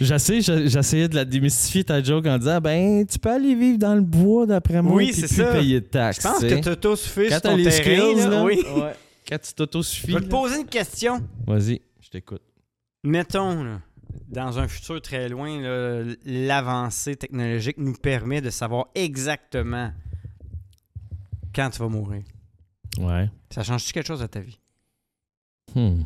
[0.00, 4.00] j'essayais de la démystifier ta joke en disant ben tu peux aller vivre dans le
[4.00, 5.52] bois d'après moi Oui, puis ça.
[5.52, 6.18] payer de taxes.
[6.22, 7.76] Je pense que tu sur t'as ton les terrain.
[7.76, 8.62] skills là, là, oui.
[8.76, 8.94] ouais.
[9.28, 10.12] Quand tu Je t'autosuffis.
[10.12, 11.22] vais te poser une question.
[11.46, 12.42] Vas-y, je t'écoute.
[13.04, 13.80] Mettons, là,
[14.28, 15.60] dans un futur très loin,
[16.24, 19.92] l'avancée technologique nous permet de savoir exactement
[21.54, 22.22] quand tu vas mourir.
[22.98, 23.30] Ouais.
[23.50, 24.58] Ça change-tu quelque chose à ta vie?
[25.74, 26.02] Hmm.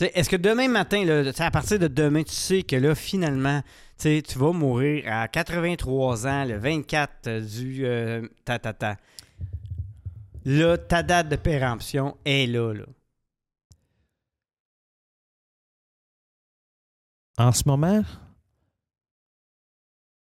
[0.00, 3.62] Est-ce que demain matin, là, à partir de demain, tu sais que là, finalement,
[3.98, 8.96] tu vas mourir à 83 ans, le 24 du euh, ta ta ta.
[10.44, 12.72] Là, ta date de péremption est là.
[12.72, 12.84] là.
[17.38, 18.02] En ce moment?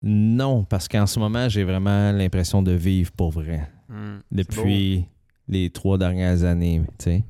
[0.02, 3.68] Non, parce qu'en ce moment, j'ai vraiment l'impression de vivre pour vrai.
[3.88, 5.04] Hmm, c'est Depuis
[5.48, 7.24] les trois dernières années, tu sais.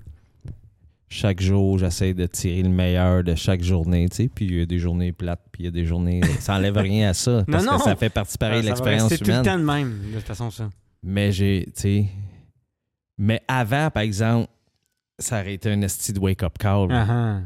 [1.08, 4.28] Chaque jour, j'essaie de tirer le meilleur de chaque journée, tu sais.
[4.28, 6.20] Puis il y a des journées plates, puis il y a des journées...
[6.40, 7.78] Ça enlève rien à ça, parce non.
[7.78, 9.44] que ça fait partie pareil de va l'expérience rester tout humaine.
[9.44, 10.68] le temps de même, de toute façon, ça.
[11.02, 12.06] Mais j'ai, tu sais...
[13.18, 14.50] Mais avant, par exemple,
[15.18, 16.88] ça aurait été un esti de wake-up call.
[16.90, 17.40] Ah, ah.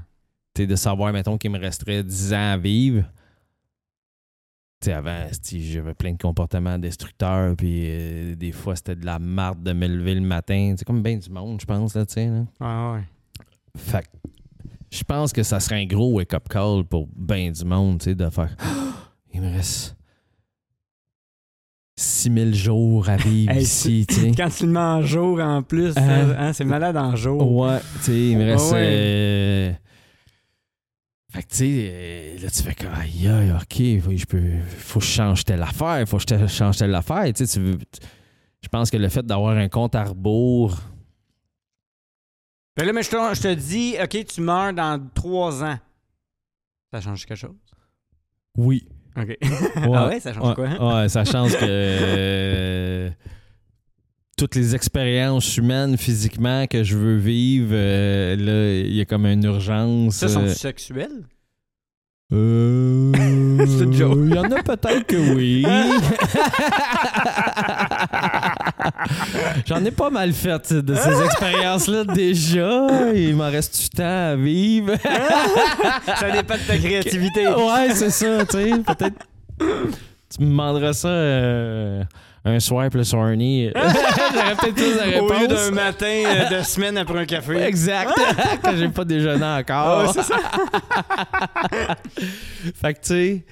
[0.56, 3.04] De savoir, mettons, qu'il me resterait 10 ans à vivre.
[4.80, 9.18] Tu sais, avant, j'avais plein de comportements destructeurs, puis euh, des fois, c'était de la
[9.18, 10.74] marde de me lever le matin.
[10.76, 12.44] C'est comme bien du monde, je pense, là, tu sais, là.
[12.60, 13.04] Ah, ouais.
[13.76, 14.30] Fait que
[14.90, 18.14] je pense que ça serait un gros wake-up call pour ben du monde, tu sais,
[18.14, 18.54] de faire
[19.32, 19.96] il me reste
[22.00, 24.06] 6000 jours à vivre Hey, ici.
[24.36, 26.00] Quand tu le mets en jour en plus, Ah.
[26.00, 27.52] ça, hein, c'est malade en jour.
[27.52, 28.72] Ouais, tu sais, il me reste.
[28.72, 28.78] Ouais.
[28.82, 29.72] euh,
[31.32, 34.42] Fait que, tu sais, euh, là, tu fais comme, aïe, aïe, ok, faut, je peux,
[34.78, 37.24] faut que je change telle affaire, faut que je change telle affaire.
[37.32, 40.76] Tu sais, je pense que le fait d'avoir un compte à rebours,
[42.76, 45.78] Ben là, mais je te, je te dis, OK, tu meurs dans trois ans.
[46.92, 47.54] Ça change quelque chose?
[48.56, 48.88] oui.
[49.22, 49.38] OK.
[49.76, 50.68] ah ouais, ça change quoi?
[50.98, 53.10] Ouais, ça change que euh,
[54.36, 59.26] toutes les expériences humaines physiquement que je veux vivre, euh, là, il y a comme
[59.26, 60.14] une urgence.
[60.14, 61.24] Ça, sont euh, sexuels?
[62.32, 63.12] euh,
[63.66, 64.18] C'est une joke.
[64.24, 65.66] Il y en a peut-être que oui.
[69.66, 72.86] J'en ai pas mal fait de ces expériences-là déjà.
[73.14, 74.94] Il m'en reste du temps à vivre.
[76.06, 77.46] ça dépend de ta créativité.
[77.46, 78.70] ouais, c'est ça, tu sais.
[78.78, 79.26] Peut-être.
[79.58, 82.04] Tu me demanderas ça euh,
[82.44, 83.70] un soir plus horny.
[83.74, 87.62] J'aurais peut-être plus de Au lieu d'un matin euh, de semaine après un café.
[87.62, 88.12] Exact.
[88.62, 90.06] que j'ai pas déjeuné encore.
[90.06, 90.36] Ah, c'est ça.
[92.80, 93.44] fait que, tu sais.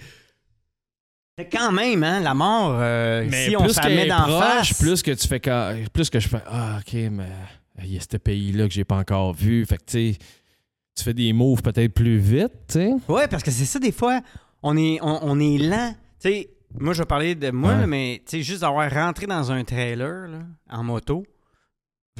[1.53, 4.73] Quand même, hein, la mort, euh, Mais si on s'en met d'en face...
[4.75, 5.41] plus que tu fais
[5.93, 7.29] plus que je fais ah ok mais
[7.85, 10.19] il y a ce pays là que j'ai pas encore vu fait que tu sais
[10.97, 13.93] tu fais des moves peut-être plus vite tu sais Ouais, parce que c'est ça, des
[13.93, 14.21] fois,
[14.65, 15.95] on est, on, on est lent.
[16.21, 17.81] Tu sais, moi, je vais parler de moi, Ouais.
[17.83, 21.25] là, mais tu sais, juste d'avoir rentré dans un trailer là, en moto,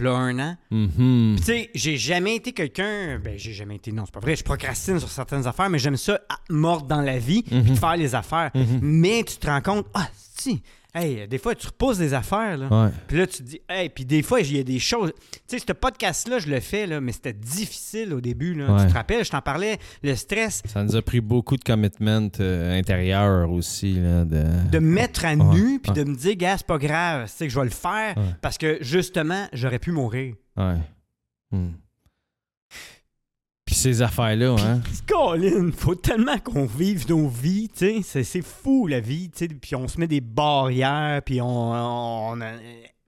[0.05, 0.57] là un an.
[0.71, 1.35] Mhm.
[1.37, 3.19] Puis, tu sais, j'ai jamais été quelqu'un.
[3.23, 3.93] Ben, j'ai jamais été.
[3.93, 4.37] Non, c'est pas vrai.
[4.37, 7.63] Je procrastine sur certaines affaires, mais j'aime ça mordre dans la vie, puis Mhm.
[7.71, 8.51] de faire les affaires.
[8.55, 8.79] Mhm.
[8.83, 10.09] Mais tu te rends compte, ah,
[10.39, 10.63] si,
[11.01, 12.69] hey, des fois, tu repousses des affaires, là.
[12.85, 15.13] ouais Puis là, tu te dis, hey, puis des fois, il y a des choses.
[15.33, 18.73] Tu sais, ce podcast-là, je le fais, là, mais c'était difficile au début, là.
[18.75, 18.83] Ouais.
[18.85, 22.29] Tu te rappelles, je t'en parlais, le stress, ça nous a pris beaucoup de commitment
[22.41, 25.55] euh, intérieur aussi là de de me mettre à Ouais.
[25.55, 27.71] nu, puis de me dire, gars, c'est pas grave, tu sais que je vais le
[27.71, 30.35] faire, parce que justement, j'aurais pu mourir.
[30.57, 30.77] ouais
[31.51, 31.71] Hmm.
[33.79, 38.87] Ces affaires là hein Colin, faut tellement qu'on vive nos vies, tu sais, c'est, fou
[38.87, 41.47] la vie, tu sais, puis on se met des barrières, puis on,
[42.33, 42.37] on-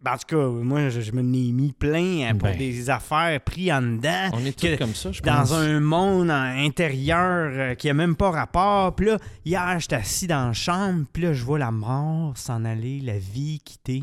[0.02, 2.56] Ben, en tout cas, moi, je, je me n'ai mis plein hein, pour Ben.
[2.56, 4.30] des affaires pris en dedans.
[4.32, 5.50] On est tous comme ça, je pense.
[5.50, 8.94] Dans un monde intérieur euh, qui a même pas rapport.
[8.96, 12.64] Puis là, hier, j'étais assis dans la chambre, puis là, je vois la mort s'en
[12.64, 14.00] aller, la vie quitter.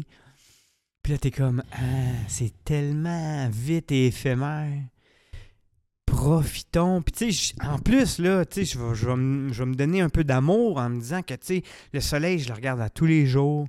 [1.01, 1.78] Puis là, t'es comme, ah,
[2.28, 4.68] c'est tellement vite et éphémère.
[6.07, 7.01] Profitons.
[7.03, 10.77] Puis tu sais, en plus, là, tu sais, je vais, me- donner un peu d'amour
[10.79, 13.67] en me disant que, tu sais, le soleil, je le regarde à tous les jours.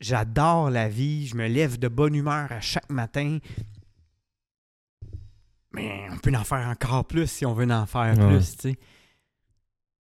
[0.00, 1.26] J'adore la vie.
[1.26, 3.38] Je me lève de bonne humeur à chaque matin.
[5.74, 8.28] Mais on peut en faire encore plus si on veut en faire Ouais.
[8.36, 8.78] plus, tu sais.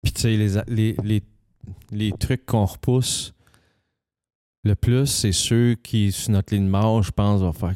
[0.03, 1.24] Puis tu sais, les, les, les,
[1.91, 3.34] les trucs qu'on repousse
[4.65, 7.76] le plus, c'est ceux qui, sur notre ligne de mort, je pense, va faire.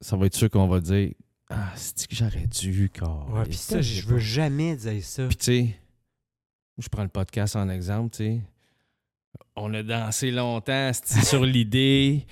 [0.00, 1.10] Ça va être ceux qu'on va dire
[1.56, 3.32] Ah, c'est que j'aurais dû, car.
[3.32, 5.26] Ouais, puis ça, je veux jamais dire ça.
[5.26, 5.68] Puis tu sais,
[6.78, 8.40] je prends le podcast en exemple, tu sais.
[9.56, 10.90] On a dansé longtemps
[11.22, 12.26] sur l'idée.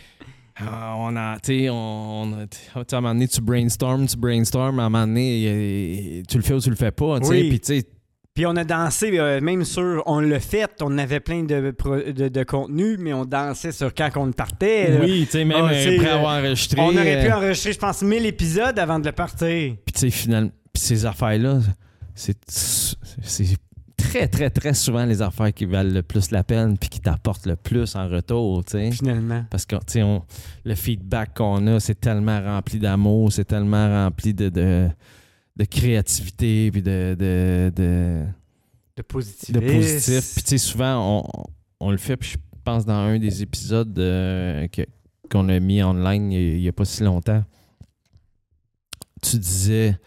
[0.57, 4.85] Ah, on a, tu on, on à un moment donné, tu brainstorm, tu brainstorm, à
[4.85, 7.33] un moment donné, tu le fais ou tu le fais pas, tu sais.
[7.33, 7.49] Oui.
[7.49, 7.87] Puis tu sais,
[8.35, 11.74] Puis on a dansé, euh, même sur On l'a fait, on avait plein de,
[12.12, 14.99] de, de contenu, mais on dansait sur quand on partait.
[15.03, 16.80] oui, tu sais, même euh, après euh, avoir enregistré.
[16.80, 19.74] On aurait pu enregistrer, je pense, 1000 épisodes avant de le partir.
[19.85, 21.59] Puis tu sais, finalement, puis ces affaires-là,
[22.14, 23.57] c'est c'est
[23.99, 27.47] très, très, très souvent les affaires qui valent le plus la peine puis qui t'apportent
[27.47, 28.91] le plus en retour, tu sais.
[28.93, 29.45] Finalement.
[29.51, 30.03] Parce que, tu sais,
[30.64, 34.89] le feedback qu'on a, c'est tellement rempli d'amour, c'est tellement rempli de, de,
[35.57, 38.24] de créativité puis de, de, de,
[38.96, 39.53] De positif.
[39.55, 40.34] de positif.
[40.34, 41.44] Puis tu sais, souvent, on,
[41.80, 44.86] on le fait, puis je pense dans un des épisodes euh, que-
[45.30, 47.44] qu'on a mis online il n'y a, pas si longtemps,
[49.22, 49.98] tu disais...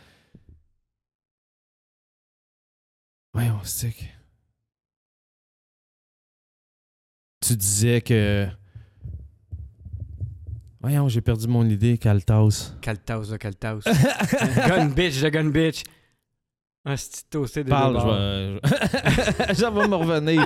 [3.33, 4.03] Voyons, c'est que...
[7.41, 8.47] Tu disais que...
[10.85, 12.75] Voyons, j'ai perdu mon idée, Caltas.
[12.79, 13.81] Caltaus, là, Caltaus.
[14.67, 15.81] gun bitch, de gun bitch.
[16.85, 18.59] Ah, c'est toasté de Parle, je
[19.47, 19.55] vais...
[19.55, 20.45] Ça va me revenir.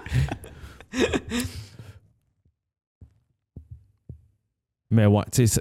[4.90, 5.60] Mais ouais, tu sais,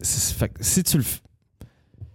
[0.60, 1.04] si tu le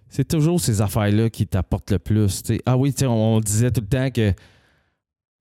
[0.07, 2.43] C'est toujours ces affaires-là qui t'apportent le plus.
[2.65, 4.33] Ah oui, tu sais, on, on disait tout le temps que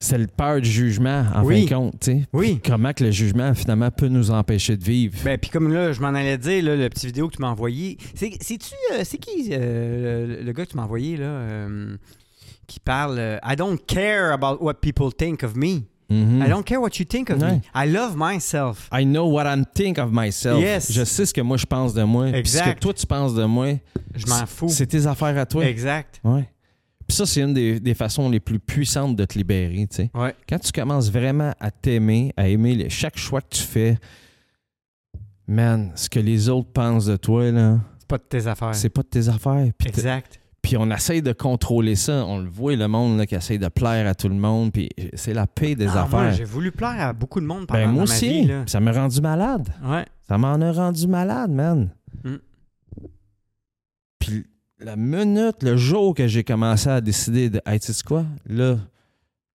[0.03, 1.61] c'est le peur du jugement, en Oui.
[1.61, 2.11] fin de compte.
[2.33, 2.61] Oui.
[2.65, 5.17] Comment que le jugement, finalement, peut nous empêcher de vivre.
[5.25, 7.51] Ben, puis comme là, je m'en allais dire, là, le petit vidéo que tu m'as
[7.51, 7.97] envoyé.
[8.15, 11.97] C'est, c'est-tu, euh, c'est qui euh, le, le gars que tu m'as envoyé, là, euh,
[12.67, 15.83] qui parle I don't care about what people think of me.
[16.11, 16.43] Mhm.
[16.45, 17.53] I don't care what you think of Ouais.
[17.53, 17.61] me.
[17.75, 18.89] I love myself.
[18.93, 20.61] I know what I think of myself.
[20.61, 20.93] Yes.
[20.93, 22.25] Je sais ce que moi je pense de moi.
[22.25, 22.75] Puis ce Exact.
[22.75, 23.79] que toi tu penses de moi,
[24.15, 24.69] Je m'en fous.
[24.69, 25.65] c'est tes affaires à toi.
[25.65, 26.21] Exact.
[26.23, 26.49] Ouais.
[27.13, 30.11] Puis ça, c'est une des, des façons les plus puissantes de te libérer, tu sais.
[30.15, 30.35] Ouais.
[30.49, 33.99] Quand tu commences vraiment à t'aimer, à aimer le- chaque choix que tu fais,
[35.47, 38.75] man, ce que les autres pensent de toi, là, C'est pas de tes affaires.
[38.75, 39.67] c'est pas de tes affaires.
[39.85, 40.41] Exact.
[40.63, 42.25] puis on essaye de contrôler ça.
[42.25, 44.73] On le voit, le monde là, qui essaye de plaire à tout le monde.
[44.73, 46.33] Puis c'est la paix des Ah, affaires.
[46.33, 48.43] j'ai voulu plaire à beaucoup de monde pendant Ben, moi ma aussi.
[48.43, 48.63] vie, là.
[48.67, 49.69] ça m'a rendu malade.
[49.85, 50.07] Ouais.
[50.29, 51.91] Ça m'en a rendu malade, man.
[54.83, 58.79] La minute, le jour que j'ai commencé à décider de, hey, tu sais quoi, là,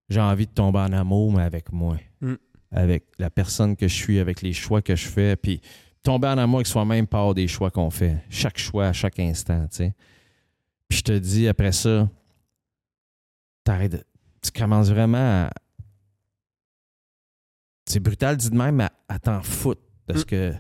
[0.09, 1.97] j'ai envie de tomber en amour, mais avec moi.
[2.21, 2.35] Mm.
[2.71, 5.35] Avec la personne que je suis, avec les choix que je fais.
[5.35, 5.61] Puis
[6.03, 8.23] tomber en amour avec soi-même par des choix qu'on fait.
[8.29, 9.93] Chaque choix, à chaque instant, tu sais.
[10.87, 12.09] Puis je te dis, après ça,
[13.63, 14.05] t'arrêtes
[14.41, 15.49] tu commences vraiment à.
[17.85, 20.25] C'est brutal dit de même, à, à t'en foutre de ce Mm.
[20.25, 20.53] que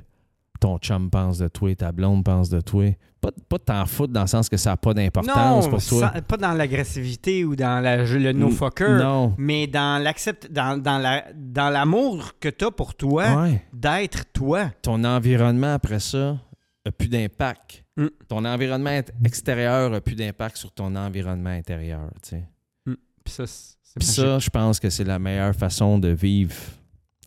[0.59, 2.95] ton chum pense de toi, ta blonde pense de toi.
[3.19, 6.09] Pas, pas de t'en foutre dans le sens que ça n'a pas d'importance pour toi.
[6.27, 9.33] pas dans l'agressivité ou dans la, le no fucker, Non.
[9.37, 13.63] mais dans l'accept, dans, dans la, dans l'amour que tu as pour toi, Ouais.
[13.73, 14.69] d'être toi.
[14.81, 16.37] Ton environnement après ça
[16.85, 17.83] a plus d'impact.
[17.97, 18.07] Mm.
[18.27, 22.09] Ton environnement extérieur a plus d'impact sur ton environnement intérieur.
[22.21, 22.43] tu sais.
[22.85, 26.55] Puis ça, c'est Puis ça, je pense que c'est la meilleure façon de vivre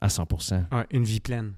[0.00, 0.62] à 100%.
[0.72, 1.52] Ouais, une vie pleine.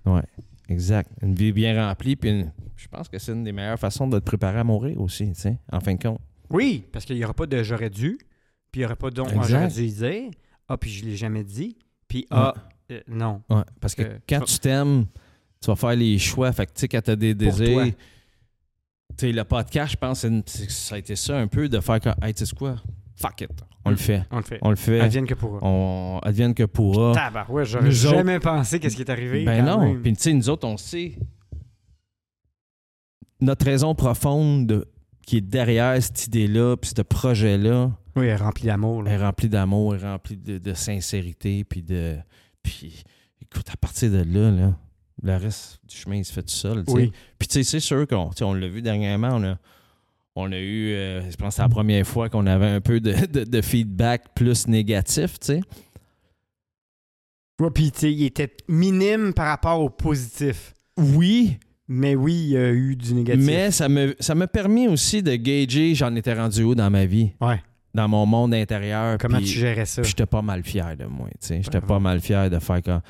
[0.68, 1.10] Exact.
[1.22, 2.16] Une vie bien remplie.
[2.16, 5.00] Puis une- je pense que c'est une des meilleures façons de te préparer à mourir
[5.00, 6.20] aussi, tu sais, en fin de compte.
[6.50, 8.18] Oui, parce qu'il n'y aura pas de j'aurais dû,
[8.70, 9.42] puis il n'y aura pas de Exact.
[9.48, 10.30] j'aurais dû dire,
[10.68, 11.76] ah, puis je l'ai jamais dit,
[12.08, 12.54] puis ah,
[12.90, 13.42] euh, non.
[13.50, 15.06] Ouais, parce que Euh, quand tu t'aimes,
[15.60, 16.52] tu vas faire les choix.
[16.52, 17.86] Fait que, tu sais, quand tu as des désirs.
[19.16, 20.26] Tu sais, le podcast, je pense,
[20.68, 22.76] ça a été ça un peu de faire comme, hey, tu sais quoi?
[23.22, 23.50] Fuck it.
[23.84, 24.24] On le fait.
[24.30, 24.58] On le fait.
[24.62, 25.00] On le fait.
[25.00, 25.58] Advienne que pourra.
[25.62, 27.12] On advienne que pourra.
[27.14, 29.44] Tabarouette, j'aurais Nous autres- jamais pensé qu'est-ce qui est arrivé.
[29.44, 30.00] Ben quand non.
[30.02, 31.16] Puis, tu sais, nous autres, on sait.
[33.40, 34.88] Notre raison profonde de-
[35.26, 39.02] qui est derrière cette idée-là, puis ce projet-là, Oui, elle est remplie d'amour.
[39.02, 39.10] là.
[39.12, 42.16] est rempli d'amour, est rempli de, de sincérité, puis de.
[42.62, 43.02] Puis,
[43.40, 44.76] écoute, à partir de là, là,
[45.22, 46.84] le reste du chemin, il se fait tout seul.
[46.84, 46.96] tu sais.
[46.98, 47.12] Oui.
[47.38, 49.56] Puis tu sais, c'est sûr qu'on tu sais, on l'a vu dernièrement, on a,
[50.34, 53.00] on a eu, euh, je pense que c'est la première fois qu'on avait un peu
[53.00, 55.60] de, de- de feedback plus négatif, tu sais.
[57.60, 60.74] Ouais, puis tu sais, il était minime par rapport au positif.
[60.96, 61.58] Oui,
[61.88, 63.44] Mais oui, il y a eu du négatif.
[63.44, 67.04] mais ça me, ça m'a permis aussi de gager j'en étais rendu où dans ma
[67.04, 67.62] vie, Ouais.
[67.94, 69.18] dans mon monde intérieur.
[69.18, 70.02] Comment tu gérais ça?
[70.02, 71.62] J'étais pas mal fier de moi, tu sais.
[71.62, 72.00] J'étais Ben, pas ouais.
[72.00, 73.00] mal fier de faire comme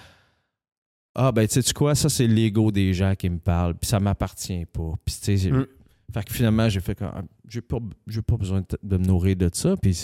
[1.14, 4.00] Ah ben tu sais quoi, ça c'est l'ego des gens qui me parlent, puis ça
[4.00, 4.92] m'appartient pas.
[5.04, 5.66] Puis tu sais, Mm.
[6.12, 9.36] Fait que finalement j'ai fait comme Ah, j'ai pas j'ai pas besoin de, me nourrir
[9.36, 9.94] de ça, puis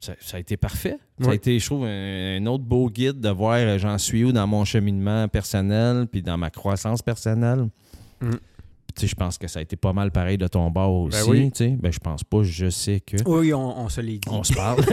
[0.00, 0.98] ça, ça a été parfait.
[1.20, 4.24] Ça a été je trouve un, un autre beau guide de voir euh, j'en suis
[4.24, 7.68] où dans mon cheminement personnel, puis dans ma croissance personnelle.
[8.20, 8.30] Mm.
[9.00, 11.50] Je pense que ça a été pas mal pareil de ton bord aussi, Ben oui.
[11.52, 11.70] tu.
[11.70, 14.20] Ben je pense pas, je sais que Oui, on, on se dit.
[14.30, 14.80] on se parle.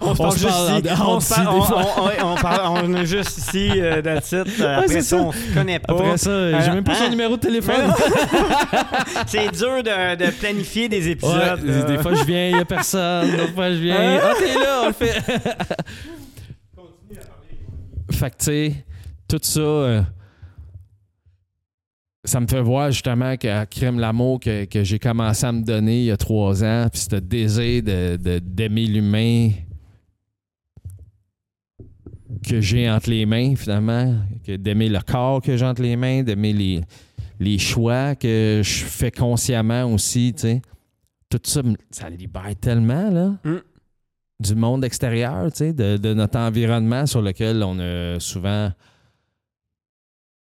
[0.00, 0.82] On se parle juste ici.
[1.06, 1.84] On, se parle- on, fois.
[1.98, 4.46] on- ouais, on parle- on est juste ici, euh, that's it.
[4.60, 5.22] Euh, Après c'est ça, ça.
[5.22, 5.92] on se connaît pas.
[5.92, 6.74] Après ça, j'ai Hein?
[6.74, 7.10] même pas son Hein?
[7.10, 7.92] numéro de téléphone.
[9.26, 11.60] C'est dur de, de planifier des épisodes.
[11.86, 13.30] des, fois je viens, il n'y a personne.
[13.36, 14.16] D'autres fois je viens.
[14.16, 14.20] Hein?
[14.22, 15.20] Ah, t'es là, on le fait.
[18.12, 18.84] fait que, tu sais,
[19.28, 20.02] tout ça, euh,
[22.28, 26.00] ça me fait voir justement qu'à Crème l'amour que, que j'ai commencé à me donner
[26.00, 29.50] il y a trois ans, puis ce désir de- de- d'aimer l'humain
[32.46, 34.14] que j'ai entre les mains, finalement,
[34.46, 36.80] que d'aimer le corps que j'ai entre les mains, d'aimer les,
[37.40, 40.62] les choix que je fais consciemment aussi, tu sais.
[41.30, 43.56] Tout ça, me- ça libère tellement, là, Mm.
[44.40, 48.70] du monde extérieur, tu sais, de, de notre environnement sur lequel on a souvent...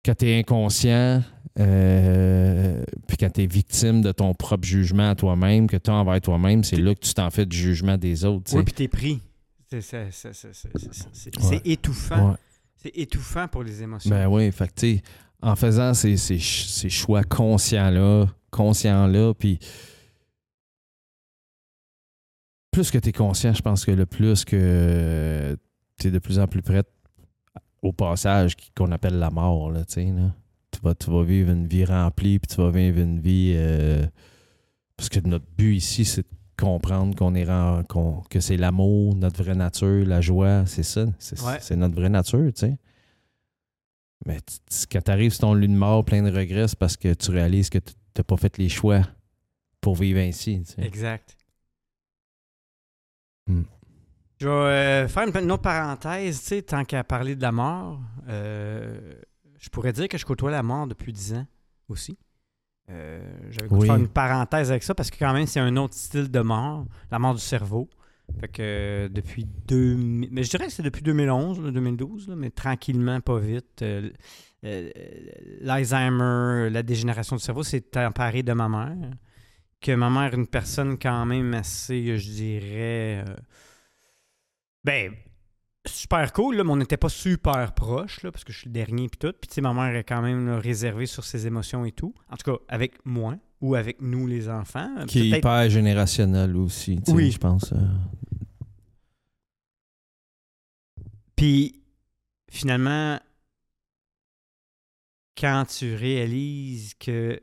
[0.03, 1.23] Quand inconscient,
[1.59, 5.93] euh, puis quand tu es victime de ton propre jugement à toi-même, que tu as
[5.93, 8.57] envers toi-même, c'est là que tu t'en fais du jugement des autres, tu.
[8.57, 9.21] Oui, puis t'es pris.
[9.69, 11.61] C'est Ouais.
[11.65, 12.31] étouffant.
[12.31, 12.35] Ouais.
[12.77, 14.09] C'est étouffant pour les émotions.
[14.09, 15.03] Ben oui, fait que tu sais,
[15.41, 19.59] en faisant ces, ces, ch- ces choix conscients-là, conscients-là, puis
[22.71, 25.57] plus que tu es conscient, je pense que le plus que
[25.99, 26.83] tu es de plus en plus prêt
[27.81, 30.33] au passage qu'on appelle la mort, là, tu sais, là.
[30.75, 33.53] Tu vas, tu vas vivre une vie remplie, puis tu vas vivre une vie...
[33.55, 34.05] euh,
[34.97, 37.45] parce que notre but ici, c'est de comprendre qu'on est
[37.87, 41.05] qu'on- que c'est l'amour, notre vraie nature, la joie, c'est ça.
[41.19, 41.75] C'est Ouais.
[41.77, 42.77] notre vraie nature, tu sais.
[44.25, 44.37] Mais
[44.91, 47.31] quand tu arrives sur ton lit de mort plein de regrets, c'est parce que tu
[47.31, 49.01] réalises que tu n'as pas fait les choix
[49.81, 50.61] pour vivre ainsi.
[50.65, 50.81] tu sais.
[50.83, 51.37] Exact.
[53.47, 53.63] Hmm.
[54.39, 57.51] Je vais euh, faire une, une autre parenthèse, tu sais, tant qu'à parler de la
[57.51, 59.13] mort, euh,
[59.65, 61.47] je pourrais dire que je côtoie la mort depuis 10 ans
[61.89, 62.17] aussi.
[62.91, 63.87] Euh, J'avais Oui.
[63.87, 66.85] faire une parenthèse avec ça parce que quand même c'est un autre style de mort,
[67.09, 67.89] la mort du cerveau.
[68.39, 72.35] Fait que euh, depuis 2000, mais je dirais que c'est depuis 2011, là, 2012, là,
[72.35, 73.81] mais tranquillement, pas vite.
[73.81, 74.09] euh,
[74.65, 74.89] euh,
[75.61, 79.11] L'Alzheimer, la dégénération du cerveau, s'est emparé de ma mère.
[79.81, 83.25] Que ma mère est une personne quand même assez, je dirais,
[84.83, 85.13] ben,
[85.87, 88.73] super cool, là, mais on n'était pas super proches, là, parce que je suis le
[88.73, 89.33] dernier puis tout.
[89.39, 92.13] Puis, tu sais, ma mère est quand même là, réservée sur ses émotions et tout.
[92.29, 94.89] En tout cas, avec moi ou avec nous, les enfants.
[95.07, 97.31] Qui est hyper générationnel aussi, Oui.
[97.31, 97.71] je pense.
[97.73, 97.77] euh.
[101.35, 101.81] Puis,
[102.49, 103.19] finalement,
[105.37, 107.37] quand tu réalises que euh,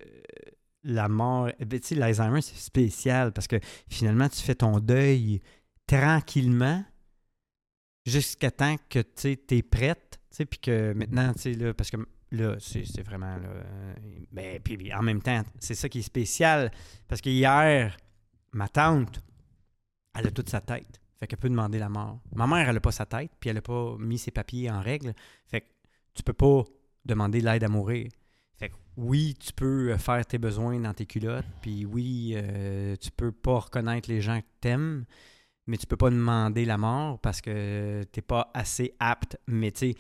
[0.84, 3.57] la mort, eh ben, tu sais, l'Alzheimer, c'est spécial parce que
[3.88, 5.40] finalement, tu fais ton deuil
[5.86, 6.82] tranquillement
[8.05, 11.33] jusqu'à temps que tu es prête, puis que maintenant,
[11.77, 11.97] parce que
[12.31, 13.95] là, c'est vraiment, là, euh,
[14.33, 14.61] ben,
[14.95, 16.71] en même temps, c'est ça qui est spécial,
[17.09, 17.97] parce que hier,
[18.53, 19.21] ma tante,
[20.15, 22.21] elle a toute sa tête, fait qu'elle peut demander la mort.
[22.35, 24.81] Ma mère, elle a pas sa tête, puis elle a pas mis ses papiers en
[24.81, 25.15] règle,
[25.47, 25.67] fait que
[26.15, 26.65] tu peux pas
[27.05, 28.11] demander l'aide à mourir.
[28.57, 32.97] Fait que oui, tu peux euh, faire tes besoins dans tes culottes, puis oui, euh,
[32.97, 35.05] tu peux pas reconnaître les gens que t'aimes,
[35.67, 39.39] mais tu peux pas demander la mort parce que t'es pas assez apte.
[39.47, 39.95] Mais tu sais,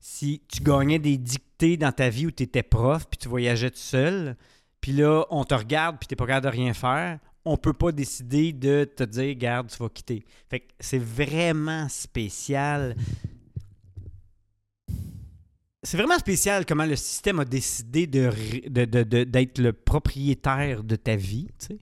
[0.00, 3.70] si tu gagnais des dictées dans ta vie où tu étais prof, puis tu voyageais
[3.70, 4.36] tout seul,
[4.80, 7.90] puis là, on te regarde, puis t'es pas capable de rien faire, on peut pas
[7.92, 10.24] décider de te dire, garde, tu vas quitter.
[10.48, 12.94] Fait que c'est vraiment spécial.
[15.82, 20.84] C'est vraiment spécial comment le système a décidé ré- de- de- de- d'être le propriétaire
[20.84, 21.78] de ta vie, tu sais,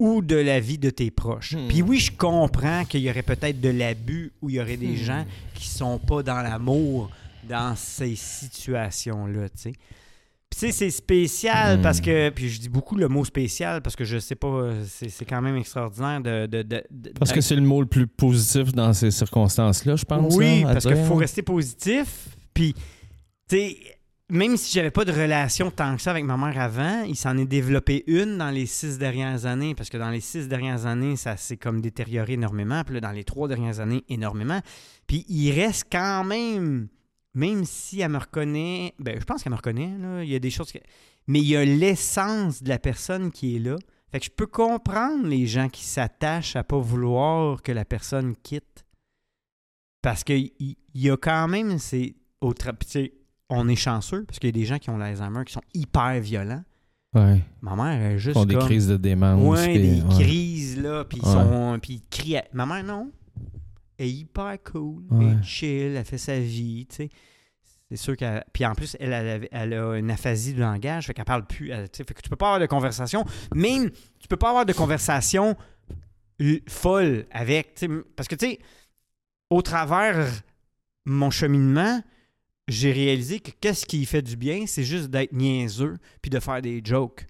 [0.00, 1.54] ou de la vie de tes proches.
[1.54, 1.68] Hmm.
[1.68, 4.94] Puis oui, je comprends qu'il y aurait peut-être de l'abus ou il y aurait des
[4.94, 5.04] Hmm.
[5.04, 5.24] gens
[5.54, 7.10] qui sont pas dans l'amour
[7.48, 9.72] dans ces situations-là, tu sais.
[10.50, 11.82] Puis tu sais, c'est spécial Hmm.
[11.82, 15.24] parce que, puis je dis beaucoup le mot spécial parce que je sais pas, c'est,
[15.24, 16.46] quand même extraordinaire de...
[16.46, 20.04] de, de- de- Parce que c'est le mot le plus positif dans ces circonstances-là, je
[20.04, 20.34] pense.
[20.34, 22.30] oui, là, parce qu'il faut rester positif.
[22.52, 22.74] Puis,
[23.48, 23.76] tu sais,
[24.30, 27.36] même si j'avais pas de relation tant que ça avec ma mère avant, il s'en
[27.36, 31.16] est développé une dans les six dernières années, parce que dans les six dernières années,
[31.16, 34.60] ça s'est comme détérioré énormément, puis là, dans les trois dernières années, énormément.
[35.06, 36.88] Puis il reste quand même,
[37.34, 40.38] même si elle me reconnaît, ben je pense qu'elle me reconnaît, là, il y a
[40.38, 40.78] des choses que...
[41.26, 43.76] Mais il y a l'essence de la personne qui est là.
[44.10, 48.34] Fait que je peux comprendre les gens qui s'attachent à pas vouloir que la personne
[48.36, 48.84] quitte.
[50.02, 52.16] Parce qu'il il y a quand même ces...
[52.40, 53.12] Au tra- puis tu sais,
[53.50, 56.20] on est chanceux parce qu'il y a des gens qui ont l'Alzheimer qui sont hyper
[56.20, 56.64] violents.
[57.12, 57.40] Ouais.
[57.60, 58.64] Ma mère elle est Ils juste font des comme...
[58.66, 59.42] crises de démence.
[59.44, 60.08] Ouais, puis- des ouais.
[60.24, 61.32] crises, là, puis ils Ouais.
[61.34, 61.78] sont...
[61.82, 62.36] Puis ils crient...
[62.38, 63.10] à- Ma mère, non.
[63.98, 67.08] Elle est hyper cool, elle est chill, elle fait sa vie, tu sais.
[67.90, 68.44] C'est sûr qu'elle...
[68.52, 71.70] Puis en plus, elle, elle, elle a une aphasie du langage, fait qu'elle parle plus,
[71.70, 73.24] elle- fait que tu peux pas avoir de conversation.
[73.54, 73.90] Même,
[74.20, 75.56] tu peux pas avoir de conversation
[76.68, 77.84] folle avec,
[78.16, 78.58] parce que, tu sais,
[79.50, 80.26] au travers
[81.04, 82.00] mon cheminement,
[82.68, 86.62] j'ai réalisé que qu'est-ce qui fait du bien, c'est juste d'être niaiseux puis de faire
[86.62, 87.26] des jokes.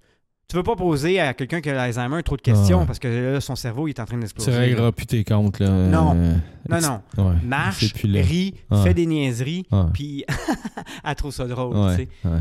[0.48, 3.40] Tu veux pas poser à quelqu'un qui a l'Alzheimer trop de questions parce que là,
[3.40, 4.50] son cerveau il est en train Tu d'exploser.
[4.50, 5.70] régleras plus tes comptes, là.
[5.70, 6.12] Non.
[6.16, 6.34] Euh,
[6.68, 6.80] Non,
[7.16, 7.24] non.
[7.28, 7.36] Ouais.
[7.44, 8.82] Marche, rit, Ouais.
[8.82, 9.64] fait des niaiseries,
[9.94, 10.24] puis
[11.04, 11.74] elle trouve ça drôle.
[11.74, 11.96] tu Ouais.
[11.96, 12.08] sais.
[12.28, 12.40] ouais.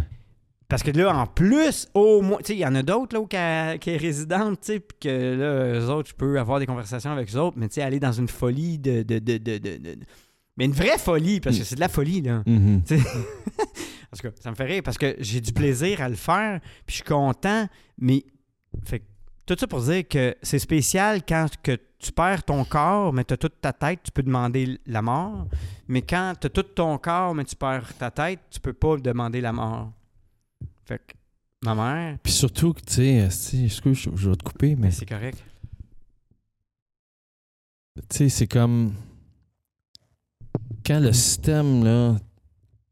[0.68, 3.22] Parce que là, en plus, au moins, tu sais, il y en a d'autres là
[3.22, 6.60] où qu'elle- qui est résidente, tu sais, puis que là, eux autres, je peux avoir
[6.60, 9.38] des conversations avec eux autres, mais tu sais, aller dans une folie de, de, de-
[9.38, 9.58] de-
[10.60, 12.44] Mais une vraie folie, parce que c'est de la folie, là.
[14.10, 16.90] Parce que ça me fait rire parce que j'ai du plaisir à le faire, puis
[16.90, 17.66] je suis content,
[17.98, 18.26] mais
[18.84, 19.06] fait que
[19.46, 23.36] tout ça pour dire que c'est spécial quand que tu perds ton corps, mais tu
[23.36, 25.48] as toute ta tête, tu peux demander la mort,
[25.88, 28.98] mais quand tu as tout ton corps, mais tu perds ta tête, tu peux pas
[28.98, 29.94] demander la mort.
[30.84, 31.14] Fait que
[31.64, 35.06] ma mère, Puis surtout, tu sais, excuse, je, je vais te couper, mais mais c'est
[35.06, 35.42] correct.
[38.10, 38.94] tu sais, c'est comme
[40.86, 42.16] quand le système, là,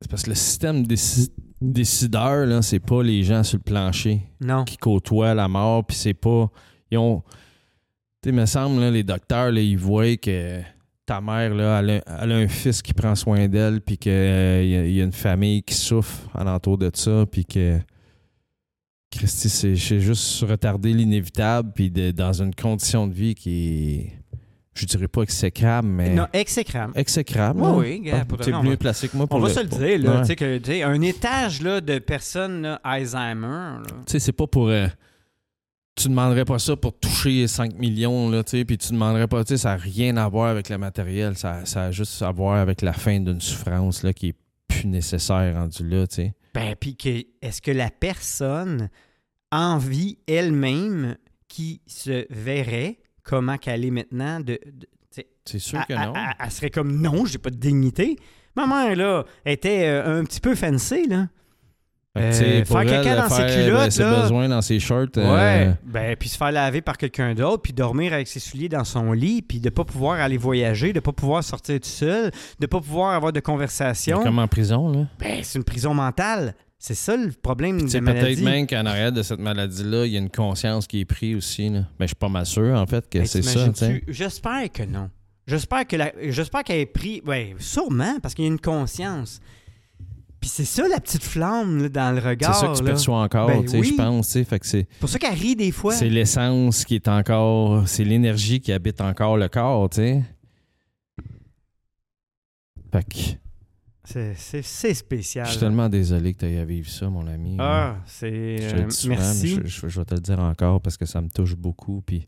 [0.01, 1.31] c'est parce que le système déci-
[1.61, 4.63] décideur, là, c'est pas les gens sur le plancher Non.
[4.63, 6.49] qui côtoient la mort, puis c'est pas.
[6.91, 7.23] Ils ont.
[8.21, 10.59] Tu sais, me semble, là, les docteurs, là, ils voient que
[11.05, 14.11] ta mère, là, elle a, elle a un fils qui prend soin d'elle, puis qu'il
[14.11, 17.79] y, a- il y a une famille qui souffre alentour de ça, puis que.
[19.09, 24.13] Christy, c'est juste retarder l'inévitable, puis dans une condition de vie qui est.
[24.77, 26.13] Je dirais pas exécrable, mais.
[26.13, 26.93] Non, exécrable.
[26.95, 27.59] Exécrable.
[27.61, 27.77] Oui, là.
[27.77, 29.41] oui, gars, pour de Tu vrai, es on mieux va- placé que moi pour On
[29.41, 30.21] va se le dire, là, Ouais.
[30.21, 33.77] tu sais, que, un étage là, de personnes là, Alzheimer.
[33.87, 34.67] Tu sais, c'est pas pour.
[34.69, 34.87] euh,
[35.95, 39.43] tu demanderais pas ça pour toucher 5 millions, là, tu sais, puis tu demanderais pas,
[39.43, 42.29] tu sais, ça n'a rien à voir avec le matériel, ça, ça a juste à
[42.31, 44.35] voir avec la fin d'une souffrance, là, qui est
[44.67, 46.33] plus nécessaire rendu là, tu sais.
[46.53, 48.89] Ben, puis que, est-ce que la personne
[49.51, 51.15] envie elle-même
[51.47, 54.59] qui se verrait comment qu'elle est maintenant de,
[55.45, 56.13] C'est sûr que non.
[56.39, 58.17] Elle, serait comme non, j'ai pas de dignité.
[58.55, 61.27] Ma mère, là, était euh, un petit peu fancy, là.
[62.17, 64.21] Euh, faire caca dans ses culottes, ben, ses là.
[64.21, 65.09] besoins dans ses shorts.
[65.17, 65.67] Ouais.
[65.67, 68.83] euh, Ben, puis se faire laver par quelqu'un d'autre, puis dormir avec ses souliers dans
[68.83, 72.65] son lit, puis de pas pouvoir aller voyager, de pas pouvoir sortir tout seul, de
[72.65, 74.23] pas pouvoir avoir de conversation.
[74.23, 75.05] comme en prison, là.
[75.19, 76.55] Ben, c'est une prison mentale.
[76.79, 78.43] C'est ça le problème de la peut-être maladie.
[78.43, 81.69] même qu'en arrière de cette maladie-là, il y a une conscience qui est prise aussi,
[81.69, 81.79] là.
[81.97, 83.71] Ben, je suis pas mal sûr, en fait, que Ben, c'est ça?
[84.07, 85.09] J'espère que non.
[85.47, 86.11] J'espère que la...
[86.29, 87.21] j'espère qu'elle ait pris.
[87.25, 89.39] Ouais, sûrement, parce qu'il y a une conscience.
[90.39, 92.55] Puis c'est ça la petite flamme là, dans le C'est regard.
[92.55, 92.89] ça que tu là.
[92.91, 93.87] perçois encore, Ben oui.
[93.89, 94.33] je pense.
[94.33, 94.87] Fait que c'est.
[94.91, 95.93] C'est pour ça qu'elle rit des fois.
[95.95, 97.87] C'est l'essence qui est encore.
[97.87, 100.23] C'est l'énergie qui habite encore le corps, tu sais.
[102.91, 103.15] Fait que
[104.09, 105.45] C'est, c'est- c'est spécial.
[105.45, 107.57] je suis tellement désolé que tu aies à vivre ça, mon ami.
[107.59, 108.57] Ah, c'est.
[108.61, 109.55] euh, souvent, mais merci.
[109.55, 112.01] je, je- je vais te le dire encore parce que ça me touche beaucoup.
[112.05, 112.25] Puis,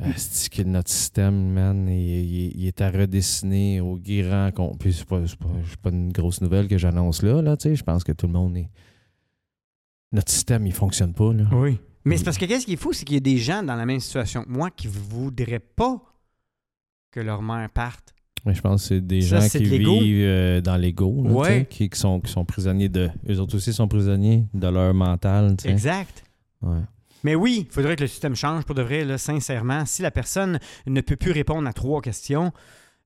[0.00, 4.78] euh, c'est que notre système, man, il, il- il est à redessiner au grand compte.
[4.80, 7.68] Puis, c'est pas, c'est pas, c'est pas une grosse nouvelle que j'annonce là, là, tu
[7.68, 7.76] sais.
[7.76, 8.70] Je pense que tout le monde est.
[10.12, 11.44] Notre système, il fonctionne pas, là.
[11.52, 11.78] Oui.
[12.06, 13.74] Mais c'est parce que qu'est-ce qui est fou, c'est qu'il y a des gens dans
[13.76, 16.00] la même situation que moi qui voudraient pas
[17.10, 18.14] que leur mère parte.
[18.48, 21.30] Mais je pense que c'est des Ça, gens qui de vivent euh, dans l'ego, là,
[21.30, 21.66] Ouais.
[21.68, 23.10] qui, qui sont, qui sont prisonniers de.
[23.28, 25.54] Eux autres aussi sont prisonniers de leur mental.
[25.66, 26.24] Exact.
[26.62, 26.78] Ouais.
[27.24, 29.84] Mais oui, il faudrait que le système change pour de vrai, là, sincèrement.
[29.84, 32.52] Si la personne ne peut plus répondre à trois questions,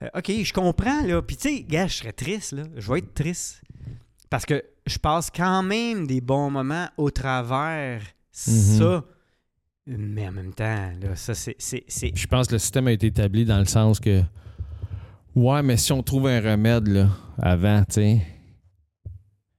[0.03, 1.21] euh, OK, je comprends, là.
[1.23, 2.63] Puis tu sais, gars, je serais triste, là.
[2.77, 3.63] Je vais être triste.
[4.31, 9.05] Parce que je passe quand même des bons moments au travers ça.
[9.87, 11.57] Mais en même temps, là, ça, c'est...
[11.59, 14.23] c'est- c'est- Je pense que le système a été établi dans le sens que.
[15.35, 17.09] Ouais, mais si on trouve un remède, là,
[17.39, 18.23] avant, tu sais.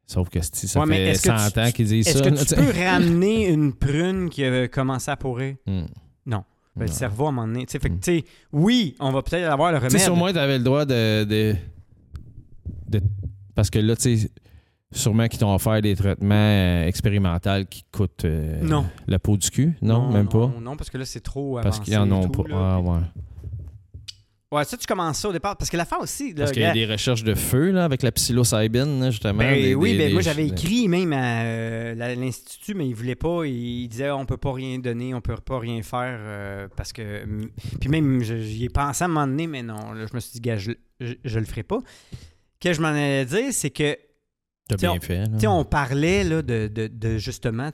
[0.06, 2.24] Sauf que si ça Ouais, fait est-ce que 100 tu- ans qu'ils disent Est-ce ça.
[2.30, 5.56] que là, tu peux ramener une prune qui a commencé à pourrir?
[5.66, 5.86] Hmm.
[6.26, 6.44] Non.
[6.76, 7.66] Ben, le cerveau, à un moment donné...
[7.68, 8.00] Fait que, Mm.
[8.02, 9.98] sais, oui, on va peut-être avoir le remède.
[9.98, 11.56] si au moins tu avais le droit de, de,
[12.90, 13.02] de-
[13.56, 14.30] Parce que là, tu sais,
[14.96, 18.86] Sûrement qu'ils t'ont offert des traitements euh, expérimentaux qui coûtent euh, Non.
[19.08, 19.74] la peau du cul.
[19.82, 20.52] Non, même pas.
[20.62, 22.44] Non, parce que là, c'est trop Parce qu'ils en ont pas.
[22.48, 22.56] là.
[22.76, 23.00] Ah, ouais.
[24.54, 25.58] Ouais, ça, tu commences ça au départ.
[25.58, 26.30] Parce que l'affaire aussi.
[26.34, 29.40] là, Parce qu'il y a des recherches de feu là, avec la psilocybine, justement.
[29.40, 32.88] Ben des- oui, des- ben des- moi j'avais écrit même à euh, la- l'Institut, mais
[32.88, 33.46] il voulait pas.
[33.46, 36.94] Il, il disait on peut pas rien donner, on peut pas rien faire euh, parce
[36.94, 37.26] que.
[37.80, 40.34] Puis même j'y ai pensé à un moment donné, mais non, là, je me suis
[40.34, 41.80] dit, gars, je, je, je le ferai pas.
[42.12, 43.98] Ce que je m'en allais dire, c'est que
[44.70, 45.26] T'as bien fait.
[45.42, 45.52] là.
[45.52, 47.70] on parlait là, de, de- de, justement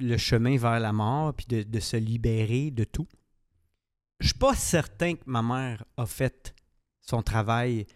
[0.00, 3.06] le chemin vers la mort, puis de, de se libérer de tout.
[4.22, 6.54] Je suis pas certain que ma mère a fait
[7.00, 7.86] son travail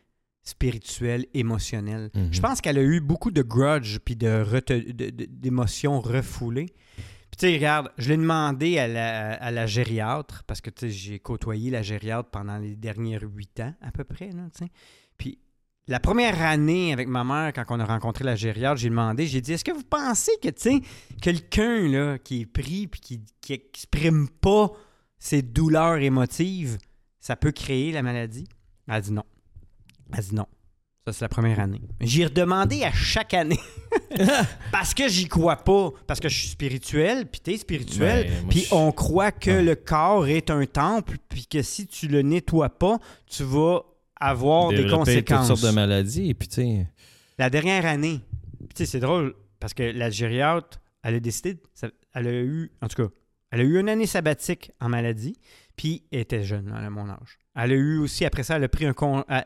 [0.42, 2.10] spirituel, émotionnel.
[2.14, 2.28] Mhm.
[2.32, 6.72] Je pense qu'elle a eu beaucoup de grudge puis de rete- de- de- d'émotions refoulées.
[6.96, 10.82] Puis tu sais, regarde, je l'ai demandé à la, à la gériatre, parce que tu
[10.86, 14.30] sais, j'ai côtoyé la gériatre pendant les derniers huit ans à peu près.
[14.30, 14.42] Là.
[15.18, 15.38] Puis
[15.88, 19.40] la première année avec ma mère, quand on a rencontré la gériatre, j'ai demandé, j'ai
[19.40, 20.80] dit, est-ce que vous pensez que, tu sais,
[21.20, 24.72] quelqu'un là, qui est pris puis qui qui exprime pas
[25.26, 26.78] ses douleurs émotives,
[27.18, 28.46] ça peut créer la maladie?
[28.86, 29.24] Elle a dit non.
[30.12, 30.46] Elle a dit non.
[31.04, 31.80] Ça, c'est la première année.
[32.00, 33.58] J'y ai redemandé à chaque année.
[34.72, 35.90] parce que j'y crois pas.
[36.06, 38.28] Parce que je suis spirituel, puis t'es spirituel.
[38.28, 39.62] Ben, puis on croit que Ouais.
[39.62, 43.82] le corps est un temple, puis que si tu le nettoies pas, tu vas
[44.20, 45.48] avoir des conséquences.
[45.48, 46.34] toutes sortes de maladies.
[46.34, 46.86] Puis, tu
[47.38, 48.20] La dernière année,
[48.60, 51.56] tu sais, c'est drôle, parce que la gériatre, elle a décidé,
[52.14, 53.12] elle a eu, en tout cas,
[53.50, 55.38] elle a eu une année sabbatique en maladie,
[55.76, 57.38] puis elle était jeune, a mon âge.
[57.54, 58.94] Elle a eu aussi, après ça, elle a pris un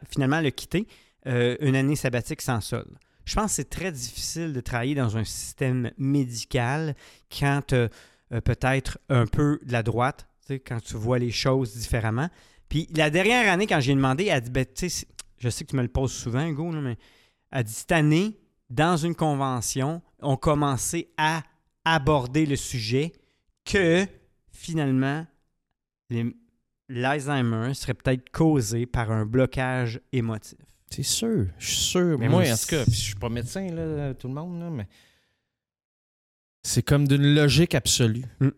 [0.09, 0.87] finalement, elle a quitté
[1.27, 2.99] euh, une année sabbatique sans solde.
[3.25, 6.95] Je pense que c'est très difficile de travailler dans un système médical
[7.31, 7.89] quand tu
[8.45, 10.29] peut-être un peu de la droite,
[10.59, 12.29] quand tu vois les choses différemment.
[12.69, 14.65] Puis la dernière année, quand j'ai demandé, elle dit, ben,
[15.39, 16.97] je sais que tu me le poses souvent, Hugo, mais
[17.51, 18.39] elle dit, cette année,
[18.69, 21.43] dans une convention, on commençait à
[21.85, 23.13] aborder le sujet
[23.65, 24.07] que
[24.51, 25.27] finalement,
[26.89, 30.59] l'Alzheimer serait peut-être causé par un blocage émotif.
[30.91, 31.47] c'est sûr.
[31.59, 32.19] Je suis sûr.
[32.19, 34.87] Mais moi, en tout cas, je suis pas médecin, là, tout le monde, là, mais
[36.63, 38.25] c'est comme d'une logique absolue.
[38.41, 38.49] Mm.
[38.49, 38.55] Tu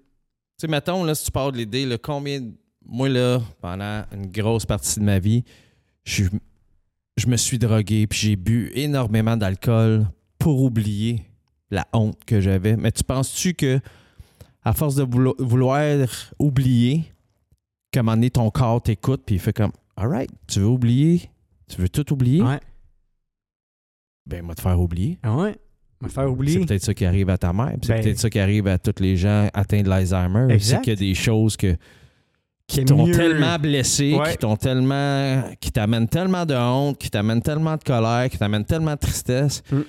[0.58, 2.40] sais, mettons, là, si tu parles de l'idée, là, combien.
[2.40, 2.52] de-
[2.84, 5.44] Moi, là, pendant une grosse partie de ma vie,
[6.04, 6.24] je,
[7.16, 10.06] je me suis drogué, puis j'ai bu énormément d'alcool
[10.38, 11.22] pour oublier
[11.70, 12.76] la honte que j'avais.
[12.76, 13.78] Mais tu penses-tu que,
[14.64, 15.82] à force de voulo- vouloir
[16.38, 17.04] oublier,
[17.90, 20.66] qu'à un moment donné, ton corps t'écoute, puis il fait comme, all right, tu veux
[20.66, 21.30] oublier,
[21.68, 22.42] tu veux tout oublier?
[22.42, 22.60] Ouais.
[24.26, 25.18] Ben, moi, te faire oublier.
[25.22, 25.56] Ah ouais?
[26.00, 26.60] Me faire C'est oublier.
[26.66, 27.70] peut-être ça qui arrive à ta mère.
[27.72, 30.58] puis C'est Ben- peut-être ça qui arrive à tous les gens atteints de l'Alzheimer.
[30.58, 31.76] C'est qu'il y a des choses que,
[32.66, 34.32] qui t'ont tellement blessé, Ouais.
[34.32, 35.42] qui t'ont tellement.
[35.60, 39.62] qui t'amènent tellement de honte, qui t'amènent tellement de colère, qui t'amènent tellement de tristesse
[39.70, 39.80] Mm.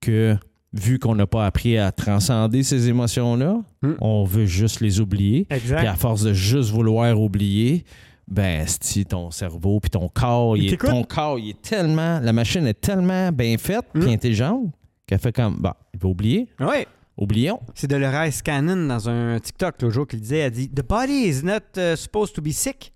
[0.00, 0.36] que,
[0.76, 3.92] vu qu'on n'a pas appris à transcender ces émotions-là, Mm.
[4.00, 5.46] on veut juste les oublier.
[5.48, 5.86] Puis Exact.
[5.86, 7.84] à force de juste vouloir oublier,
[8.26, 12.32] ben, si ton cerveau puis ton corps, Il est, ton corps, il est tellement, la
[12.32, 14.08] machine est tellement bien faite puis Mm.
[14.08, 14.72] intelligente
[15.06, 16.86] qu'elle fait comme, bah, il va oublier, Ouais.
[17.16, 17.60] oublions.
[17.74, 20.38] C'est de Dolores Cannon dans un TikTok l'autre jour qui disait.
[20.38, 22.92] Elle dit The body is not uh, supposed to be sick.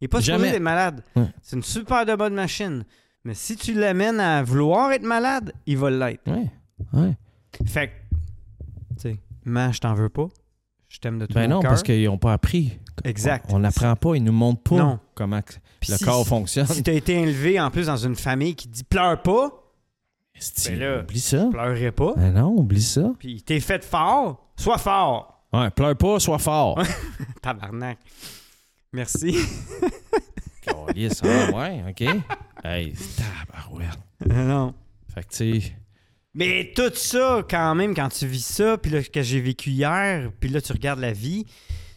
[0.00, 0.38] Il n'est pas Jamais.
[0.40, 1.02] supposé être malade.
[1.16, 1.24] Ouais.
[1.40, 2.84] C'est une super de bonne machine.
[3.24, 6.28] Mais si tu l'amènes à vouloir être malade, il va l'être.
[6.30, 6.50] Ouais,
[6.92, 7.16] ouais.
[7.66, 7.92] Fait que,
[8.96, 10.28] tu sais, man, je t'en veux pas.
[10.88, 11.70] Je t'aime de tout Ben mon non, cœur.
[11.70, 12.78] parce qu'ils n'ont pas appris.
[13.04, 13.46] Exact.
[13.52, 14.98] On n'apprend pas, ils nous montrent pas Non.
[15.14, 15.40] comment
[15.88, 16.66] le si- corps fonctionne.
[16.66, 19.50] Si tu as été élevé en plus dans une famille qui dit pleure pas,
[20.66, 21.48] ben là- oublie ça.
[21.50, 22.14] pleurerai pas.
[22.16, 23.12] Ben non, oublie ça.
[23.18, 25.44] Puis t'es fait fort, sois fort.
[25.52, 26.80] Ouais, pleure pas, sois fort.
[27.42, 27.98] Tabarnak.
[28.92, 29.36] Merci.
[30.62, 32.04] Calisse, ah, ouais, OK.
[32.64, 33.98] Hey, tabarouette.
[34.26, 34.72] non.
[35.14, 35.76] Fait que, tu sais,
[36.34, 40.30] Mais tout ça, quand même, quand tu vis ça, puis là, que j'ai vécu hier,
[40.40, 41.44] puis là, tu regardes la vie,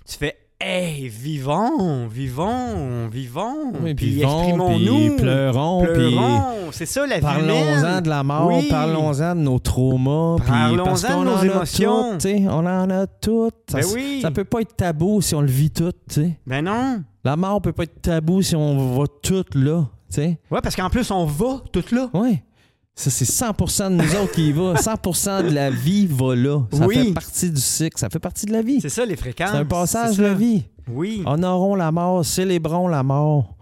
[0.10, 3.74] tu fais Hey, vivons, vivons, vivons.
[3.84, 5.10] oui, puis exprimons-nous.
[5.10, 6.42] puis pleurons, puis pleurons.
[6.72, 8.68] C'est ça, la vie parlons-en de la mort, Oui.
[8.68, 12.14] parlons-en de nos traumas, Parlons-en de nos en a émotions.
[12.18, 13.54] tu sais, on en a toutes.
[13.70, 14.20] Ça, Ben s- oui.
[14.24, 16.40] ça peut pas être tabou si on le vit tout, tu sais.
[16.48, 17.04] Ben non.
[17.24, 20.40] La mort peut pas être tabou si on va tout là, tu sais.
[20.50, 22.10] Ouais, parce qu'en plus, on va tout là.
[22.16, 22.42] Ouais.
[23.00, 24.74] Ça, c'est 100% de nous autres qui y va.
[24.74, 26.64] 100% de la vie va là.
[26.74, 26.96] Ça Oui.
[26.96, 27.98] fait partie du cycle.
[28.00, 28.82] Ça fait partie de la vie.
[28.82, 29.52] C'est ça, les fréquences.
[29.52, 30.64] C'est un passage de la vie.
[30.90, 31.22] Oui.
[31.28, 33.56] Honorons la mort, célébrons la mort.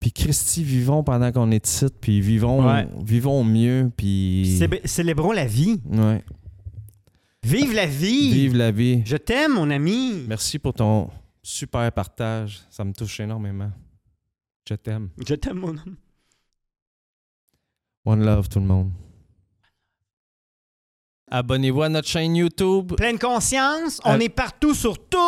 [0.00, 2.88] Puis Christy, vivons pendant qu'on est ici, puis vivons, Ouais.
[3.04, 4.60] vivons mieux, puis...
[4.84, 5.80] Célébrons la vie.
[5.90, 6.22] Ouais.
[7.44, 8.32] Vive la vie.
[8.32, 9.02] Vive la vie.
[9.06, 10.24] Je t'aime, mon ami.
[10.26, 11.08] Merci pour ton
[11.42, 12.62] super partage.
[12.68, 13.70] Ça me touche énormément.
[14.68, 15.10] Je t'aime.
[15.26, 15.96] Je t'aime, mon homme.
[18.04, 18.90] One love, tout le monde.
[21.30, 22.92] Abonnez-vous à notre chaîne YouTube.
[22.96, 25.18] Pleine conscience, on Euh, est partout sur tout.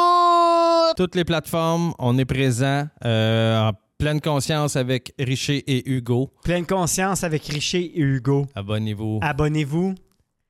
[0.97, 6.31] Toutes les plateformes, on est présent euh, en pleine conscience avec Richer et Hugo.
[6.45, 8.47] Pleine conscience avec Richer et Hugo.
[8.55, 9.21] Abonnez-vous.
[9.23, 9.95] Abonnez-vous.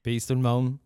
[0.03, 0.77] Peace tout le monde.